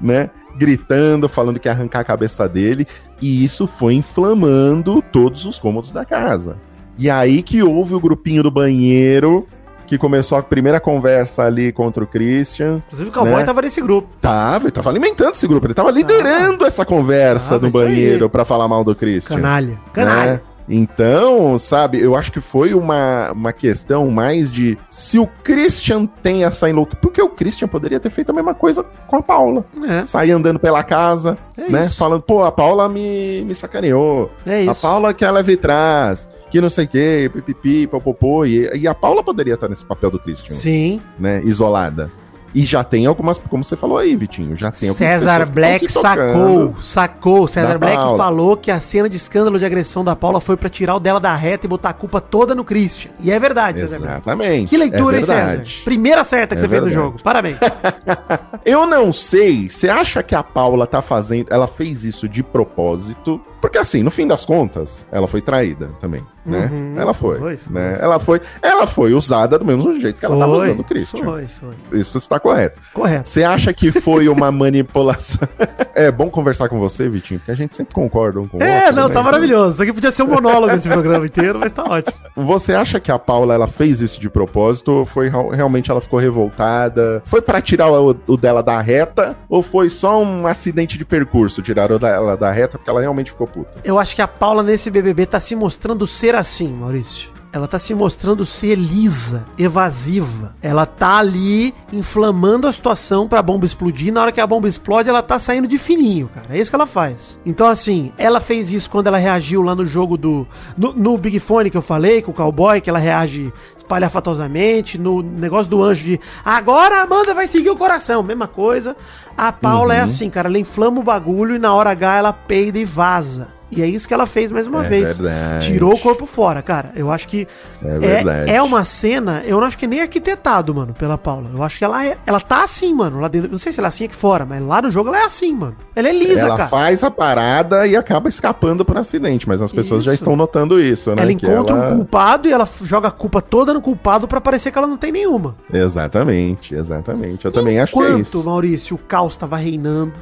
[0.00, 0.30] né?
[0.56, 2.86] Gritando, falando que ia arrancar a cabeça dele,
[3.20, 6.56] e isso foi inflamando todos os cômodos da casa.
[6.96, 9.46] E aí que houve o grupinho do banheiro,
[9.86, 12.82] que começou a primeira conversa ali contra o Christian.
[12.86, 13.44] Inclusive o cowboy né?
[13.44, 14.08] tava nesse grupo.
[14.20, 18.66] Tava, ele tava alimentando esse grupo, ele tava liderando essa conversa no banheiro pra falar
[18.68, 19.78] mal do Christian Canalha.
[19.92, 20.32] Canalha.
[20.34, 20.40] né?
[20.66, 26.44] Então, sabe, eu acho que foi uma, uma questão mais de se o Christian tem
[26.44, 27.00] essa enlouquecida.
[27.02, 29.64] Porque o Christian poderia ter feito a mesma coisa com a Paula.
[29.86, 30.04] É.
[30.04, 31.82] Sair andando pela casa, É né?
[31.84, 31.96] isso.
[31.98, 34.30] Falando, pô, a Paula me, me sacaneou.
[34.46, 34.80] É A isso.
[34.82, 38.46] Paula que ela veio atrás, que não sei o quê, pipipi, popopô.
[38.46, 41.00] E, e a Paula poderia estar nesse papel do Christian, Sim.
[41.18, 41.42] né?
[41.44, 42.08] Isolada.
[42.54, 46.76] E já tem algumas, como você falou aí, Vitinho, já tem algumas César Black sacou,
[46.80, 47.48] sacou.
[47.48, 48.16] César Black Paula.
[48.16, 51.18] falou que a cena de escândalo de agressão da Paula foi pra tirar o dela
[51.18, 53.10] da reta e botar a culpa toda no Christian.
[53.18, 54.12] E é verdade, César Black.
[54.22, 54.68] Exatamente.
[54.68, 55.46] Que leitura, é hein, César?
[55.46, 55.82] verdade.
[55.84, 57.06] Primeira certa que É você fez no verdade.
[57.08, 57.22] jogo.
[57.24, 57.56] Parabéns.
[58.64, 63.40] Eu não sei, você acha que a Paula tá fazendo, ela fez isso de propósito?
[63.60, 66.68] Porque assim, no fim das contas, ela foi traída também, né?
[66.72, 67.72] Uhum, ela foi, foi, foi.
[67.74, 67.98] né?
[68.00, 71.24] Ela foi, ela foi usada do mesmo jeito que ela tava usando o Christian.
[71.24, 71.98] foi, foi.
[72.00, 72.80] Isso está correto.
[72.92, 73.28] Correto.
[73.28, 75.46] Você acha que foi uma manipulação?
[75.94, 78.80] é bom conversar com você, Vitinho, porque a gente sempre concorda um com o É,
[78.86, 79.14] outro, não, né?
[79.14, 79.74] tá maravilhoso.
[79.74, 82.14] Isso aqui podia ser um monólogo esse programa inteiro, mas tá ótimo.
[82.36, 86.00] Você acha que a Paula ela fez isso de propósito ou foi real- realmente ela
[86.00, 87.22] ficou revoltada?
[87.24, 91.62] Foi pra tirar o, o dela da reta ou foi só um acidente de percurso
[91.62, 93.70] tirar o dela da reta porque ela realmente ficou puta?
[93.84, 97.34] Eu acho que a Paula nesse BBB tá se mostrando ser assim, Maurício.
[97.54, 100.52] Ela tá se mostrando ser lisa, evasiva.
[100.60, 104.12] Ela tá ali inflamando a situação pra bomba explodir.
[104.12, 106.48] Na hora que a bomba explode, ela tá saindo de fininho, cara.
[106.50, 107.38] É isso que ela faz.
[107.46, 110.44] Então, assim, ela fez isso quando ela reagiu lá no jogo do.
[110.76, 114.98] No, no Big Fone que eu falei, com o cowboy, que ela reage espalhafatosamente.
[114.98, 116.20] No negócio do anjo de.
[116.44, 118.20] Agora a Amanda vai seguir o coração.
[118.24, 118.96] Mesma coisa.
[119.38, 120.48] A Paula é assim, cara.
[120.48, 123.54] Ela inflama o bagulho e na hora H ela peida e vaza.
[123.76, 125.18] E é isso que ela fez mais uma É vez.
[125.18, 125.66] verdade.
[125.72, 126.90] Tirou o corpo fora, cara.
[126.94, 127.46] Eu acho que
[127.84, 128.50] É é, verdade.
[128.52, 131.48] é uma cena, eu não acho que nem arquitetado, mano, pela Paula.
[131.54, 133.50] Eu acho que ela é, ela tá assim, mano, lá dentro.
[133.50, 135.52] Não sei se ela é assim aqui fora, mas lá no jogo ela é assim,
[135.54, 135.76] mano.
[135.94, 136.68] Ela é lisa, ela cara.
[136.68, 140.22] faz a parada e acaba escapando por acidente, mas as pessoas já Isso.
[140.22, 141.22] estão notando isso, né?
[141.22, 144.70] Ela encontra ela- um culpado e ela joga a culpa toda no culpado pra parecer
[144.70, 145.54] que ela não tem nenhuma.
[145.72, 147.44] Exatamente, exatamente.
[147.44, 148.44] Eu também acho que é Enquanto, isso.
[148.44, 150.12] Maurício, o caos tava reinando,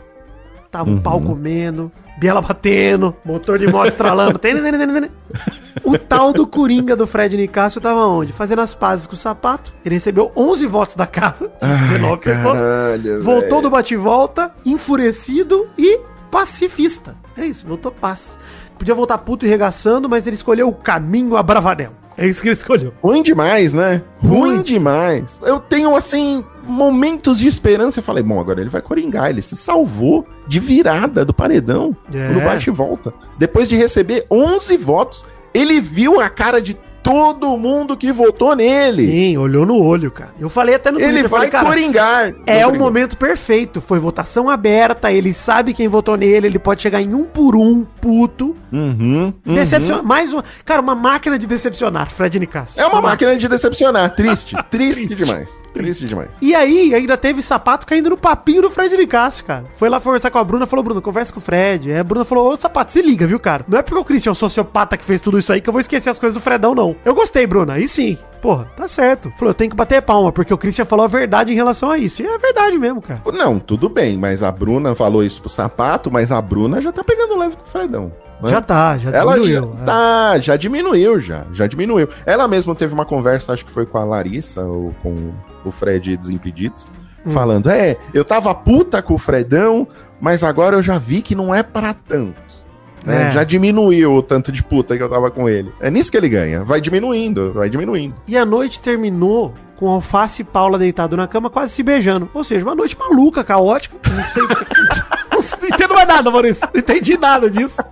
[0.73, 1.01] tava o Uhum.
[1.01, 4.41] pau comendo, biela batendo, motor de moto estralando.
[5.85, 8.33] O tal do Coringa do Fred Nicásio tava onde?
[8.33, 9.73] Fazendo as pazes com o sapato.
[9.85, 12.59] Ele recebeu 11 votos da casa, de 19 pessoas.
[12.59, 13.63] Caralho, Voltou velho.
[13.63, 16.01] do bate-volta, enfurecido e
[16.31, 17.15] pacifista.
[17.37, 18.39] É isso, voltou paz.
[18.79, 21.91] Podia voltar puto e regaçando, mas ele escolheu o caminho a Bravanel.
[22.17, 22.93] É isso que ele escolheu.
[23.03, 24.03] Ruim demais, né?
[24.23, 24.67] Ruim Muito.
[24.67, 25.41] demais.
[25.43, 27.99] Eu tenho, assim, momentos de esperança.
[28.01, 29.31] Eu falei, bom, agora ele vai coringar.
[29.31, 32.29] Ele se salvou de virada do paredão É.
[32.29, 33.13] no bate e volta.
[33.39, 39.11] Depois de receber 11 votos, ele viu a cara de todo mundo que votou nele.
[39.11, 40.31] Sim, olhou no olho, cara.
[40.39, 42.35] Eu falei até no Ele eu vai falei, coringar.
[42.47, 43.81] É o momento perfeito.
[43.81, 47.85] Foi votação aberta, ele sabe quem votou nele, ele pode chegar em um por um,
[48.01, 48.55] puto.
[48.73, 50.03] Uhum, uhum.
[50.05, 50.45] Mais uma.
[50.65, 52.81] Cara, uma máquina de decepcionar, Fred Nicásio.
[52.81, 54.15] É uma máquina de decepcionar.
[54.15, 54.57] Triste.
[54.71, 55.25] Triste, Triste.
[55.25, 55.63] demais.
[55.75, 56.29] Triste demais.
[56.41, 59.65] E aí, ainda teve sapato caindo no papinho do Fred Nicásio, cara.
[59.77, 61.91] Foi lá conversar com a Bruna, falou, Bruna, conversa com o Fred.
[61.91, 63.65] Aí a Bruna falou, ô sapato, se liga, viu, cara?
[63.67, 65.73] Não é porque o Christian é um sociopata que fez tudo isso aí que eu
[65.73, 66.92] vou esquecer as coisas do Fredão, não.
[67.05, 68.17] Eu gostei, Bruna, aí sim.
[68.41, 69.33] Porra, tá certo.
[69.37, 71.97] Falou, eu tenho que bater palma, porque o Christian falou a verdade em relação a
[71.99, 72.23] isso.
[72.23, 73.23] E é verdade mesmo, cara.
[73.33, 77.05] Não, tudo bem, mas a Bruna falou isso pro sapato, mas a Bruna já tá
[77.05, 78.13] pegando leve com o Fredão.
[78.43, 78.51] né?
[78.51, 79.85] Já tá, já Ela já, diminuiu, é.
[79.85, 81.45] tá, já diminuiu, já.
[81.53, 82.09] Já diminuiu.
[82.27, 85.15] Ela mesma teve uma conversa, acho que foi com a Larissa ou com
[85.65, 86.87] o Fred Desimpedidos,
[87.25, 87.31] Hum.
[87.31, 89.87] falando: É, eu tava puta com o Fredão,
[90.21, 92.43] mas agora eu já vi que não é pra tanto.
[93.05, 93.31] Né?
[93.31, 93.33] É.
[93.33, 95.73] Já diminuiu o tanto de puta que eu tava com ele.
[95.81, 96.63] É nisso que ele ganha.
[96.63, 98.15] Vai diminuindo, vai diminuindo.
[98.27, 102.29] E a noite terminou com Alface e Paula deitado na cama, quase se beijando.
[102.33, 103.97] Ou seja, uma noite maluca, caótica.
[104.09, 104.43] Não sei.
[105.63, 106.69] não entendo mais nada, Maurício.
[106.73, 107.83] Não entendi nada disso.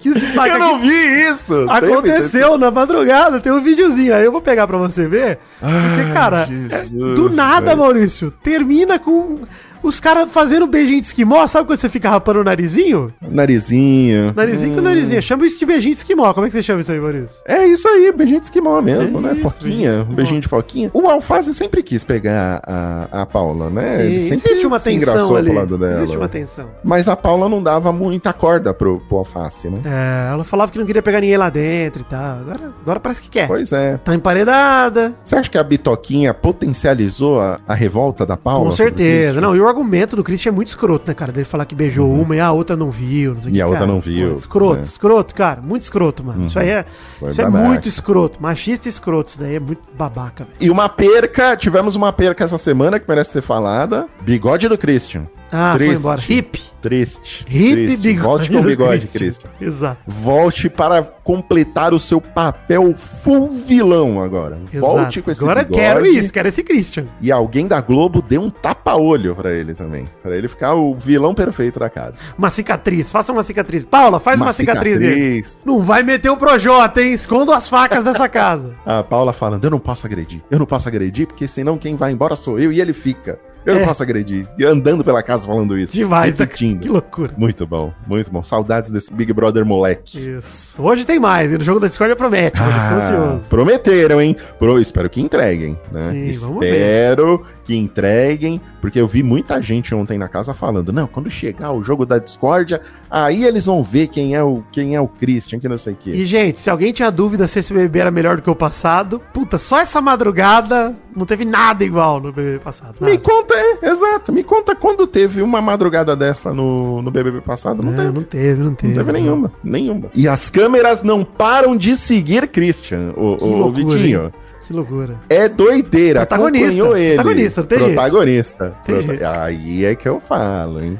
[0.00, 0.86] Quis destacar eu não aqui.
[0.86, 1.66] vi isso!
[1.70, 5.38] Aconteceu na madrugada, tem um videozinho aí, eu vou pegar pra você ver.
[5.58, 7.78] Porque, cara, é- Jesus, do nada, velho.
[7.78, 9.38] Maurício, termina com
[9.84, 11.46] os caras fazendo beijinho de esquimó.
[11.46, 13.12] Sabe quando você fica rapando o narizinho?
[13.20, 14.32] Narizinho.
[14.34, 15.22] Narizinho com narizinho.
[15.22, 16.32] Chama isso de beijinho de esquimó.
[16.32, 17.36] Como é que você chama isso aí, Maurício?
[17.46, 19.32] É isso aí, beijinho de esquimó mesmo, É né?
[19.32, 20.14] isso, beijinho foquinha, de um esquimó.
[20.16, 20.90] beijinho de foquinha.
[20.94, 24.06] O Alface sempre quis pegar a, a Paula, né?
[24.06, 25.50] Ele Sim, sempre existe uma se engraçou tensão ali.
[25.50, 25.96] pro lado dela.
[26.02, 26.68] Existe uma tensão.
[26.82, 29.78] Mas a Paula não dava muita corda pro, pro Alface, né?
[29.84, 32.38] É, ela falava que não queria pegar ninguém lá dentro e tal.
[32.40, 33.46] Agora, agora parece que quer.
[33.46, 33.98] Pois é.
[33.98, 35.12] Tá emparedada.
[35.24, 38.64] Você acha que a Bitoquinha potencializou a, a revolta da Paula?
[38.66, 39.40] Com certeza.
[39.40, 41.32] Não, e o argumento do Christian é muito escroto, né, cara?
[41.32, 43.34] Dele falar que beijou uma e a outra não viu.
[43.34, 43.48] Não Uhum.
[43.48, 43.92] E que, a outra cara.
[43.92, 44.82] não viu, Pô, escroto, né?
[44.82, 45.60] escroto, cara.
[45.60, 46.44] Muito escroto, mano.
[46.44, 46.84] Isso aí é.
[47.18, 48.42] Foi isso é muito escroto.
[48.42, 49.30] Machista e escroto.
[49.30, 50.56] Isso daí é muito babaca, velho.
[50.60, 54.06] E uma perca, tivemos uma perca essa semana que merece ser falada.
[54.22, 55.26] Bigode do Christian.
[55.56, 56.00] Ah, foi Triste.
[56.00, 56.20] embora.
[56.28, 56.62] Hip.
[56.82, 57.46] Triste.
[57.48, 58.02] Hip Triste.
[58.02, 58.22] bigode.
[58.26, 59.48] Volte com o bigode, Christian.
[59.60, 59.98] Exato.
[60.06, 64.56] Volte para completar o seu papel full vilão agora.
[64.72, 65.22] Volte Exato.
[65.22, 65.80] com esse Agora bigode.
[65.80, 67.06] quero isso, quero esse Christian.
[67.20, 70.04] E alguém da Globo dê um tapa-olho pra ele também.
[70.22, 72.18] Pra ele ficar o vilão perfeito da casa.
[72.36, 73.84] Uma cicatriz, faça uma cicatriz.
[73.84, 75.44] Paula, faz uma, cicatriz, dele.
[75.64, 77.14] Não vai meter o Projota, hein?
[77.14, 78.74] Esconda as facas dessa casa.
[78.84, 80.42] A Paula falando, eu não posso agredir.
[80.50, 83.38] Eu não posso agredir, porque senão quem vai embora sou eu e ele fica.
[83.66, 83.78] Eu É.
[83.78, 84.46] não posso agredir.
[84.58, 85.92] E andando pela casa falando isso.
[85.94, 86.80] Demais, repetindo.
[86.82, 87.32] Que loucura.
[87.36, 88.42] Muito bom, muito bom.
[88.42, 90.18] Saudades desse Big Brother moleque.
[90.18, 90.80] Isso.
[90.82, 93.40] Hoje tem mais, e no jogo da Discord promete, hoje estou ansioso.
[93.44, 94.36] Ah, prometeram, hein?
[94.58, 96.10] Pro, espero que entreguem, né?
[96.12, 101.06] Sim, vamos espero que entreguem, porque eu vi muita gente ontem na casa falando, não,
[101.06, 105.00] quando chegar o jogo da discórdia, aí eles vão ver quem é o, quem é
[105.00, 106.10] o Christian, que não sei o quê.
[106.10, 109.20] E, gente, se alguém tinha dúvida se esse BBB era melhor do que o passado,
[109.32, 112.96] puta, só essa madrugada não teve nada igual no BBB passado.
[113.00, 113.18] Me Nada.
[113.22, 117.82] conta, é, exato, me conta quando teve uma madrugada dessa no, no BBB passado.
[117.82, 118.10] Não, É, teve.
[118.12, 118.94] não teve, não teve.
[118.94, 120.10] Não teve nenhuma, nenhuma.
[120.14, 124.24] E as câmeras não param de seguir Christian, o, Que o, o loucura, Vitinho.
[124.24, 124.32] hein?
[124.66, 125.16] Que loucura.
[125.28, 126.20] É doideira.
[126.26, 127.14] Protagonista, acompanhou ele.
[127.16, 127.78] protagonista, não tem.
[127.78, 128.72] Protagonista.
[128.84, 129.24] Prota- jeito.
[129.26, 130.98] Aí é que eu falo, hein?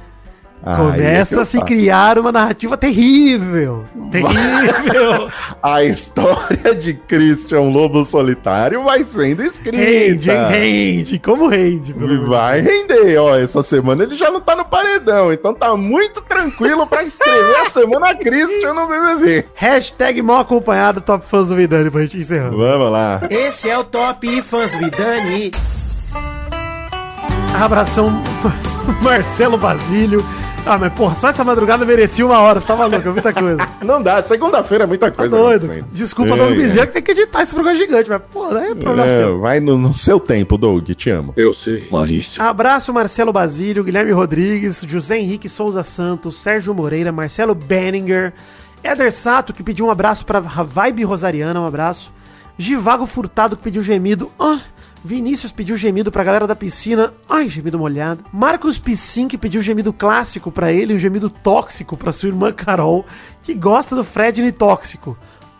[0.66, 1.66] Aí é Começa eu a se falo.
[1.66, 3.84] criar uma narrativa terrível.
[4.10, 5.28] Terrível.
[5.62, 9.76] A história de Christian Lobo Solitário vai sendo escrita.
[9.76, 10.30] rende?
[10.30, 11.18] Rende.
[11.18, 13.36] Como rende, pelo Vai render, ó.
[13.36, 17.68] Essa semana ele já não tá no paredão, então tá muito tranquilo pra escrever a
[17.70, 19.44] semana Christian no BBB.
[19.54, 22.50] Hashtag mal acompanhado, top fãs do Vidani, pra gente encerrar.
[22.50, 23.20] Vamos lá.
[23.28, 25.50] Esse é o Top Fãs do Vidani.
[27.60, 28.10] Abração
[29.02, 30.24] Marcelo Basílio.
[30.66, 33.58] Ah, mas porra, só essa madrugada merecia uma hora, você tá maluco, é muita coisa.
[33.84, 35.36] Não dá, segunda-feira é muita Tá coisa.
[35.36, 35.64] doido.
[35.66, 35.86] acontecendo.
[35.92, 36.54] Desculpa, É, Doug é.
[36.54, 39.40] Bezerra, que tem que editar esse programa gigante, mas porra, é problema É, seu.
[39.40, 41.34] vai no, no seu tempo, Doug, te amo.
[41.36, 42.42] Eu sei, Maurício.
[42.42, 48.32] Abraço Marcelo Basílio, Guilherme Rodrigues, José Henrique Souza Santos, Sérgio Moreira, Marcelo Benninger,
[48.82, 52.10] Éder Sato, que pediu um abraço pra Vibe Rosariana, um abraço.
[52.56, 54.30] Givago Furtado, que pediu gemido.
[54.40, 54.60] Ah,
[55.04, 57.12] Vinícius pediu gemido pra galera da piscina.
[57.28, 58.24] Ai, gemido molhado.
[58.32, 63.04] Marcos Piscin, que pediu gemido clássico pra ele um gemido tóxico pra sua irmã Carol,
[63.42, 65.14] que gosta do Fred tóxico.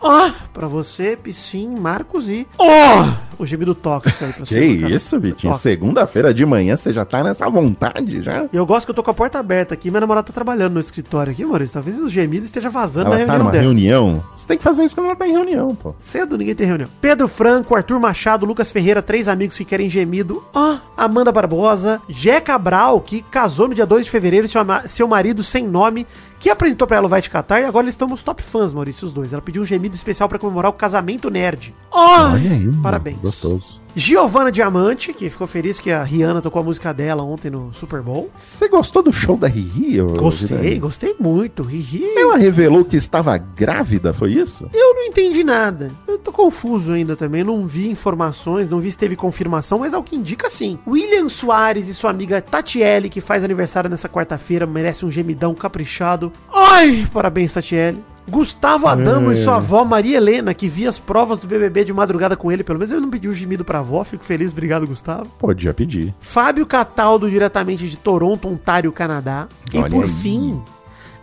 [0.07, 2.47] Ah, pra você, Piscin, Marcos e...
[2.57, 4.95] Oh, o gemido tóxico aí pra Que irmã Carol.
[4.97, 5.55] isso, Vitinho?
[5.55, 8.45] Segunda-feira de manhã você já tá nessa vontade já?
[8.51, 10.73] E eu gosto que eu tô com a porta aberta aqui, minha namorada tá trabalhando
[10.75, 11.73] no escritório aqui, Maurício.
[11.73, 13.63] Talvez os gemidos esteja vazando Ela na tá reunião numa dela.
[13.63, 14.23] reunião.
[14.37, 15.95] Você tem que fazer isso quando ela tá em reunião, pô.
[15.99, 16.89] Cedo ninguém tem reunião.
[17.01, 20.43] Pedro Franco, Arthur Machado, Lucas Ferreira, três amigos que querem gemido.
[20.53, 25.43] Ah, Amanda Barbosa, Jé Cabral, que casou no dia 2 de fevereiro, seu, seu marido
[25.43, 26.05] sem nome,
[26.45, 28.71] que apresentou pra ela o Vai Te Catar, e agora eles estão nos top fãs,
[28.71, 29.33] Maurício, os dois.
[29.33, 31.73] Ela pediu um gemido especial pra comemorar o casamento nerd.
[31.91, 33.17] Ah, Olha aí, parabéns.
[33.17, 33.81] Gostoso.
[33.95, 38.01] Giovana Diamante, que ficou feliz que a Rihanna tocou a música dela ontem no Super
[38.01, 38.29] Bowl.
[38.37, 40.01] Você gostou do show da Riri?
[40.01, 40.79] Gostei, Vidani?
[40.79, 41.63] gostei muito.
[41.63, 44.69] Ri, Ela revelou que estava grávida, foi isso?
[44.73, 45.91] Eu não entendi nada.
[46.07, 47.43] Eu tô confuso ainda também.
[47.43, 50.77] Não vi informações, não vi se teve confirmação, mas ao que indica sim.
[50.85, 56.31] William Soares e sua amiga Tatiele, que faz aniversário nessa quarta-feira, merece um gemidão caprichado.
[56.53, 58.03] Ai, parabéns, Tatiele.
[58.27, 62.35] Gustavo Adamo e sua avó Maria Helena, que via as provas do BBB de madrugada
[62.35, 62.63] com ele.
[62.63, 64.03] Pelo menos ele não pediu gemido pra avó.
[64.03, 65.27] Fico feliz, obrigado, Gustavo.
[65.39, 66.13] Podia pedir.
[66.19, 69.47] Fábio Cataldo, diretamente de Toronto, Ontário, Canadá.
[69.71, 70.09] E Olha por aí.
[70.09, 70.59] fim,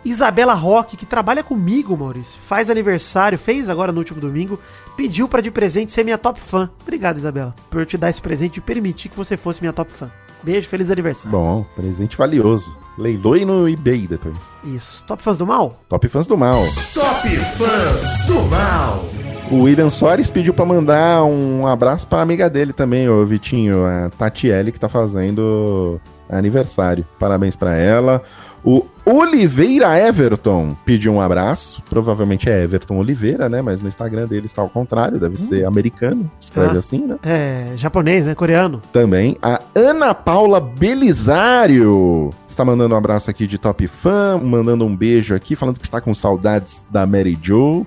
[0.05, 4.59] Isabela Roque, que trabalha comigo, Maurício, faz aniversário, fez agora no último domingo,
[4.97, 6.69] pediu pra de presente ser minha top fã.
[6.81, 9.91] Obrigado, Isabela, por eu te dar esse presente e permitir que você fosse minha top
[9.91, 10.09] fã.
[10.41, 11.31] Beijo, feliz aniversário.
[11.31, 12.75] Bom, presente valioso.
[12.97, 14.35] Leiloe no eBay depois.
[14.63, 15.03] Isso.
[15.05, 15.79] Top fãs do mal?
[15.89, 16.63] Top fãs do mal.
[16.93, 19.03] Top Fãs do Mal.
[19.51, 24.09] O William Soares pediu pra mandar um abraço pra amiga dele também, o Vitinho, a
[24.09, 27.05] Tatiele, que tá fazendo aniversário.
[27.19, 28.23] Parabéns pra ela.
[28.63, 31.83] O Oliveira Everton pediu um abraço.
[31.89, 33.61] Provavelmente é Everton Oliveira, né?
[33.61, 36.31] Mas no Instagram dele está ao contrário, deve ser americano.
[36.39, 36.79] Escreve Ah.
[36.79, 37.17] assim, né?
[37.23, 38.33] É, japonês, né?
[38.33, 38.81] Coreano.
[38.93, 44.95] Também a Ana Paula Belisário está mandando um abraço aqui de top fã, mandando um
[44.95, 47.85] beijo aqui, falando que está com saudades da Mary Jo.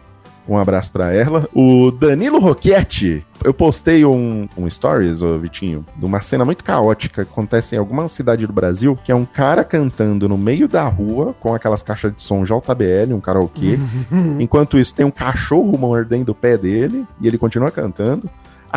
[0.49, 1.49] Um abraço pra ela.
[1.55, 3.25] O Danilo Roquete.
[3.45, 7.79] Eu postei um, um stories, ô Vitinho, de uma cena muito caótica que acontece em
[7.79, 11.83] alguma cidade do Brasil, que é um cara cantando no meio da rua com aquelas
[11.83, 13.79] caixas de som JBL, um karaokê.
[14.41, 18.29] Enquanto isso, tem um cachorro mordendo o pé dele e ele continua cantando.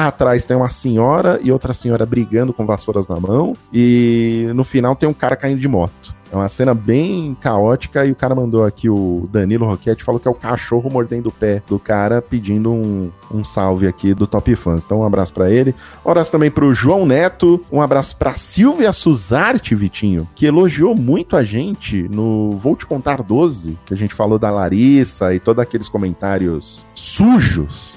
[0.07, 3.53] Atrás tem uma senhora e outra senhora brigando com vassouras na mão.
[3.73, 6.15] E no final tem um cara caindo de moto.
[6.31, 10.27] É uma cena bem caótica e o cara mandou aqui, o Danilo Roquete, falou que
[10.27, 14.55] é o cachorro mordendo o pé do cara, pedindo um, um salve aqui do Top
[14.55, 14.83] Fãs.
[14.85, 15.75] Então um abraço pra ele.
[16.05, 17.65] Um abraço também pro João Neto.
[17.69, 23.21] Um abraço pra Silvia Suzarte, Vitinho, que elogiou muito a gente no Vou Te Contar
[23.21, 27.88] 12, que a gente falou da Larissa e todos aqueles comentários sujos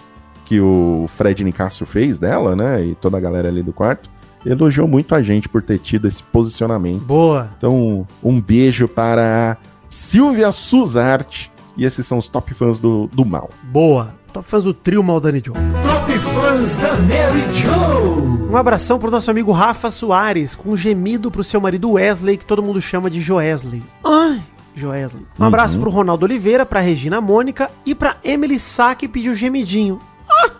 [0.52, 2.84] que o Fred Nicásio fez dela, né?
[2.84, 4.10] E toda a galera ali do quarto.
[4.44, 7.00] Elogiou muito a gente por ter tido esse posicionamento.
[7.04, 7.48] Boa.
[7.56, 9.56] Então, um beijo para a
[9.88, 11.50] Silvia Suzarte.
[11.74, 13.48] E esses são os top fãs do, do mal.
[13.62, 14.14] Boa.
[14.30, 15.54] Top fãs do trio Maldani Joe.
[15.54, 18.50] Top Fãs da Mary Jo.
[18.50, 22.44] Um abração pro nosso amigo Rafa Soares, com um gemido pro seu marido Wesley, que
[22.44, 23.82] todo mundo chama de Joesley.
[24.04, 24.42] Ai,
[24.76, 25.24] Joesley.
[25.40, 29.98] Um abraço pro Ronaldo Oliveira, pra Regina Mônica e pra Emily Sá, que pediu gemidinho.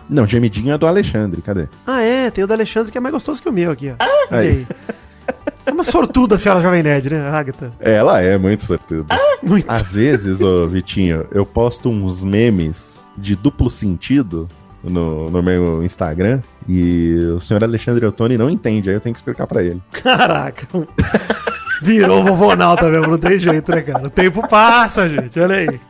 [0.09, 1.67] Não, gemidinho é do Alexandre, cadê?
[1.87, 4.05] Ah, é, tem o da Alexandre que é mais gostoso que o meu aqui, ó.
[4.31, 4.49] Olha Aí.
[4.49, 4.67] aí.
[5.65, 7.73] É uma sortuda a senhora Jovem Nerd, né, Agatha?
[7.79, 9.15] Ela é muito sortuda.
[9.43, 9.71] Muito.
[9.71, 14.49] Às vezes, ô Vitinho, eu posto uns memes de duplo sentido
[14.83, 19.19] no, no meu Instagram e o senhor Alexandre Ottoni não entende, aí eu tenho que
[19.21, 19.81] explicar pra ele.
[19.93, 20.67] Caraca.
[21.81, 24.07] Virou vovonauta mesmo, não tem jeito, né, cara?
[24.07, 25.81] O tempo passa, gente, olha aí.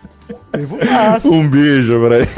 [1.25, 2.29] Um beijo ele.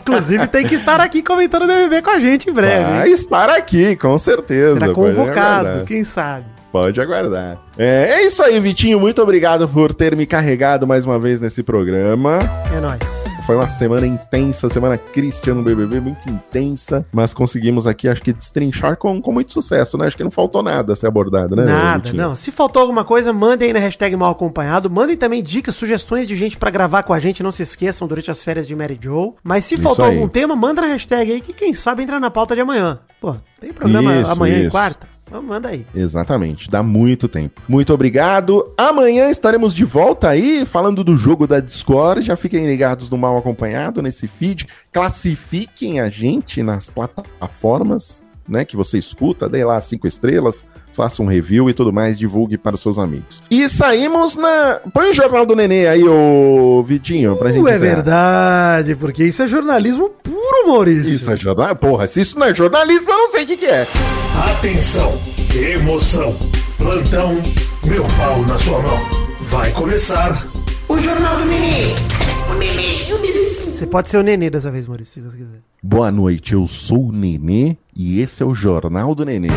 [0.00, 2.84] Inclusive, tem que estar aqui comentando o BBB com a gente em breve.
[2.84, 4.74] Vai estar aqui, com certeza.
[4.74, 6.46] Será pode convocado, quem sabe?
[6.72, 7.58] Pode aguardar.
[7.76, 9.00] É, é isso aí, Vitinho.
[9.00, 12.38] Muito obrigado por ter me carregado mais uma vez nesse programa.
[12.76, 13.24] É nóis.
[13.46, 17.04] Foi uma semana intensa, semana Christian no BBB, muito intensa.
[17.12, 20.06] Mas conseguimos aqui, acho que, destrinchar com, com muito sucesso, né?
[20.06, 21.64] Acho que não faltou nada a ser abordado, né?
[21.64, 22.22] Nada, Vitinho?
[22.22, 22.36] não.
[22.36, 24.88] Se faltou alguma coisa, mandem aí na hashtag mal acompanhado.
[24.88, 27.42] Mandem também dicas, sugestões de gente pra gravar com a gente.
[27.42, 29.32] Não se esqueçam durante as férias de Mary Joe.
[29.42, 30.14] Mas se Isso faltou aí.
[30.14, 33.00] algum tema, manda na hashtag aí que quem sabe entra na pauta de amanhã.
[33.20, 34.70] Pô, tem programa Isso, amanhã e isso.
[34.70, 35.08] quarta?
[35.30, 35.86] Manda aí.
[35.94, 37.60] Exatamente, dá muito tempo.
[37.68, 38.72] Muito obrigado.
[38.76, 42.22] Amanhã estaremos de volta aí falando do jogo da Discord.
[42.22, 44.66] Já fiquem ligados no Mal Acompanhado nesse feed.
[44.92, 51.26] Classifiquem a gente nas plataformas, né, que você escuta, dê lá cinco estrelas, faça um
[51.26, 53.42] review e tudo mais, divulgue para os seus amigos.
[53.50, 54.80] E saímos na.
[54.92, 57.94] Põe o jornal do Nenê aí, ô Vitinho, pra gente Uh, é encerrar.
[57.94, 61.12] verdade, porque isso é jornalismo puro, Maurício.
[61.14, 61.74] Isso é jornal?
[61.76, 63.86] Porra, se isso não é jornalismo, eu não sei o que, que é.
[64.50, 65.12] Atenção,
[65.54, 66.34] emoção,
[66.78, 67.40] plantão,
[67.84, 68.98] meu pau na sua mão.
[69.42, 70.46] Vai começar
[70.88, 71.94] o Jornal do Mini.
[72.50, 73.72] O Mini, o Minizinho.
[73.76, 75.60] Você pode ser o nenê dessa vez, Maurício, se você quiser.
[75.82, 79.48] Boa noite, eu sou o Nenê e esse é o Jornal do Nenê.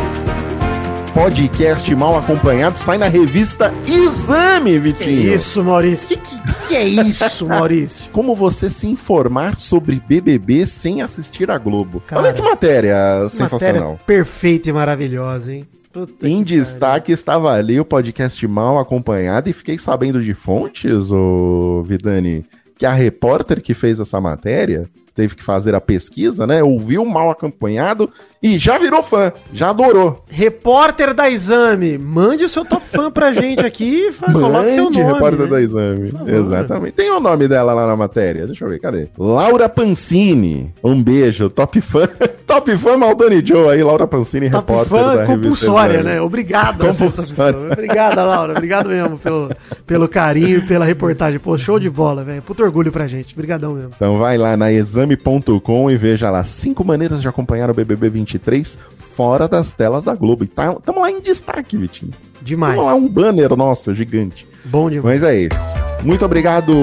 [1.14, 5.36] Podcast mal acompanhado sai na revista Exame, Que Vitinho.
[5.36, 6.08] isso, Maurício?
[6.08, 8.10] Que, que, que é isso, Maurício?
[8.12, 12.02] Como você se informar sobre BBB sem assistir a Globo.
[12.02, 13.92] Cara, Olha que matéria sensacional.
[13.92, 15.68] Matéria perfeita e maravilhosa, hein?
[15.92, 21.12] Puta Em que destaque estava ali o podcast mal acompanhado e fiquei sabendo de fontes,
[21.12, 22.44] ô Vidani,
[22.76, 26.64] que a repórter que fez essa matéria teve que fazer a pesquisa, né?
[26.64, 28.10] Ouviu mal acompanhado
[28.42, 30.24] e já virou fã, já adorou.
[30.28, 35.02] Repórter da Exame, mande o seu top fã pra gente aqui e coloque seu nome.
[35.02, 35.48] repórter né?
[35.48, 36.14] da exame.
[36.28, 36.94] Exatamente.
[36.94, 38.46] Tem o nome dela lá na matéria.
[38.46, 39.08] Deixa eu ver, cadê?
[39.18, 40.74] Laura Pancini.
[40.84, 42.08] Um beijo, top fã.
[42.46, 46.10] top fã Maldani Joe aí, Laura Pancini, Top repórter fã da compulsória, Exame.
[46.10, 46.22] né?
[46.22, 46.80] Obrigado.
[46.80, 47.60] top Compulsória.
[47.72, 48.54] Obrigada, Laura.
[48.54, 49.50] Obrigado mesmo pelo,
[49.88, 51.40] pelo carinho e pela reportagem.
[51.40, 52.42] Pô, show de bola, velho.
[52.42, 53.34] Puto orgulho pra gente.
[53.34, 53.92] Obrigadão mesmo.
[53.96, 54.72] Então vai lá na
[55.04, 60.16] exame.com e veja lá cinco maneiras de acompanhar o BBB 23 fora das telas da
[60.16, 60.44] Globo.
[60.44, 62.12] E tá, tamo lá em destaque, Vitinho.
[62.42, 62.76] Demais.
[62.76, 64.48] Tamo lá um banner nosso, gigante.
[64.66, 65.22] Bom demais.
[65.22, 65.74] Mas é isso.
[66.04, 66.74] Muito obrigado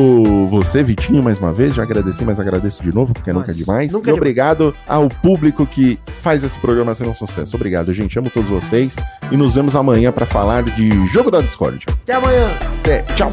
[0.49, 1.75] você, Vitinho, mais uma vez.
[1.75, 3.43] Já agradeci, mas agradeço de novo, porque Nós.
[3.43, 3.93] nunca é demais.
[3.93, 7.55] Nunca e é obrigado ao público que faz esse programa ser um sucesso.
[7.57, 8.19] Obrigado, gente.
[8.19, 8.97] Amo todos vocês.
[9.31, 11.85] E nos vemos amanhã para falar de Jogo da Discord.
[12.03, 12.57] Até amanhã.
[12.81, 13.31] Até, tchau.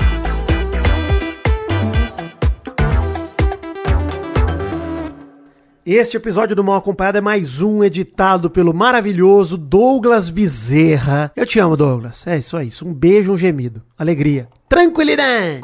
[5.89, 11.31] Este episódio do Mal Acompanhado é mais um editado pelo maravilhoso Douglas Bezerra.
[11.33, 12.27] Eu te amo, Douglas.
[12.27, 12.69] É isso aí.
[12.83, 13.81] Um beijo, um gemido.
[13.97, 14.49] Alegria.
[14.67, 15.61] Tranquilidade.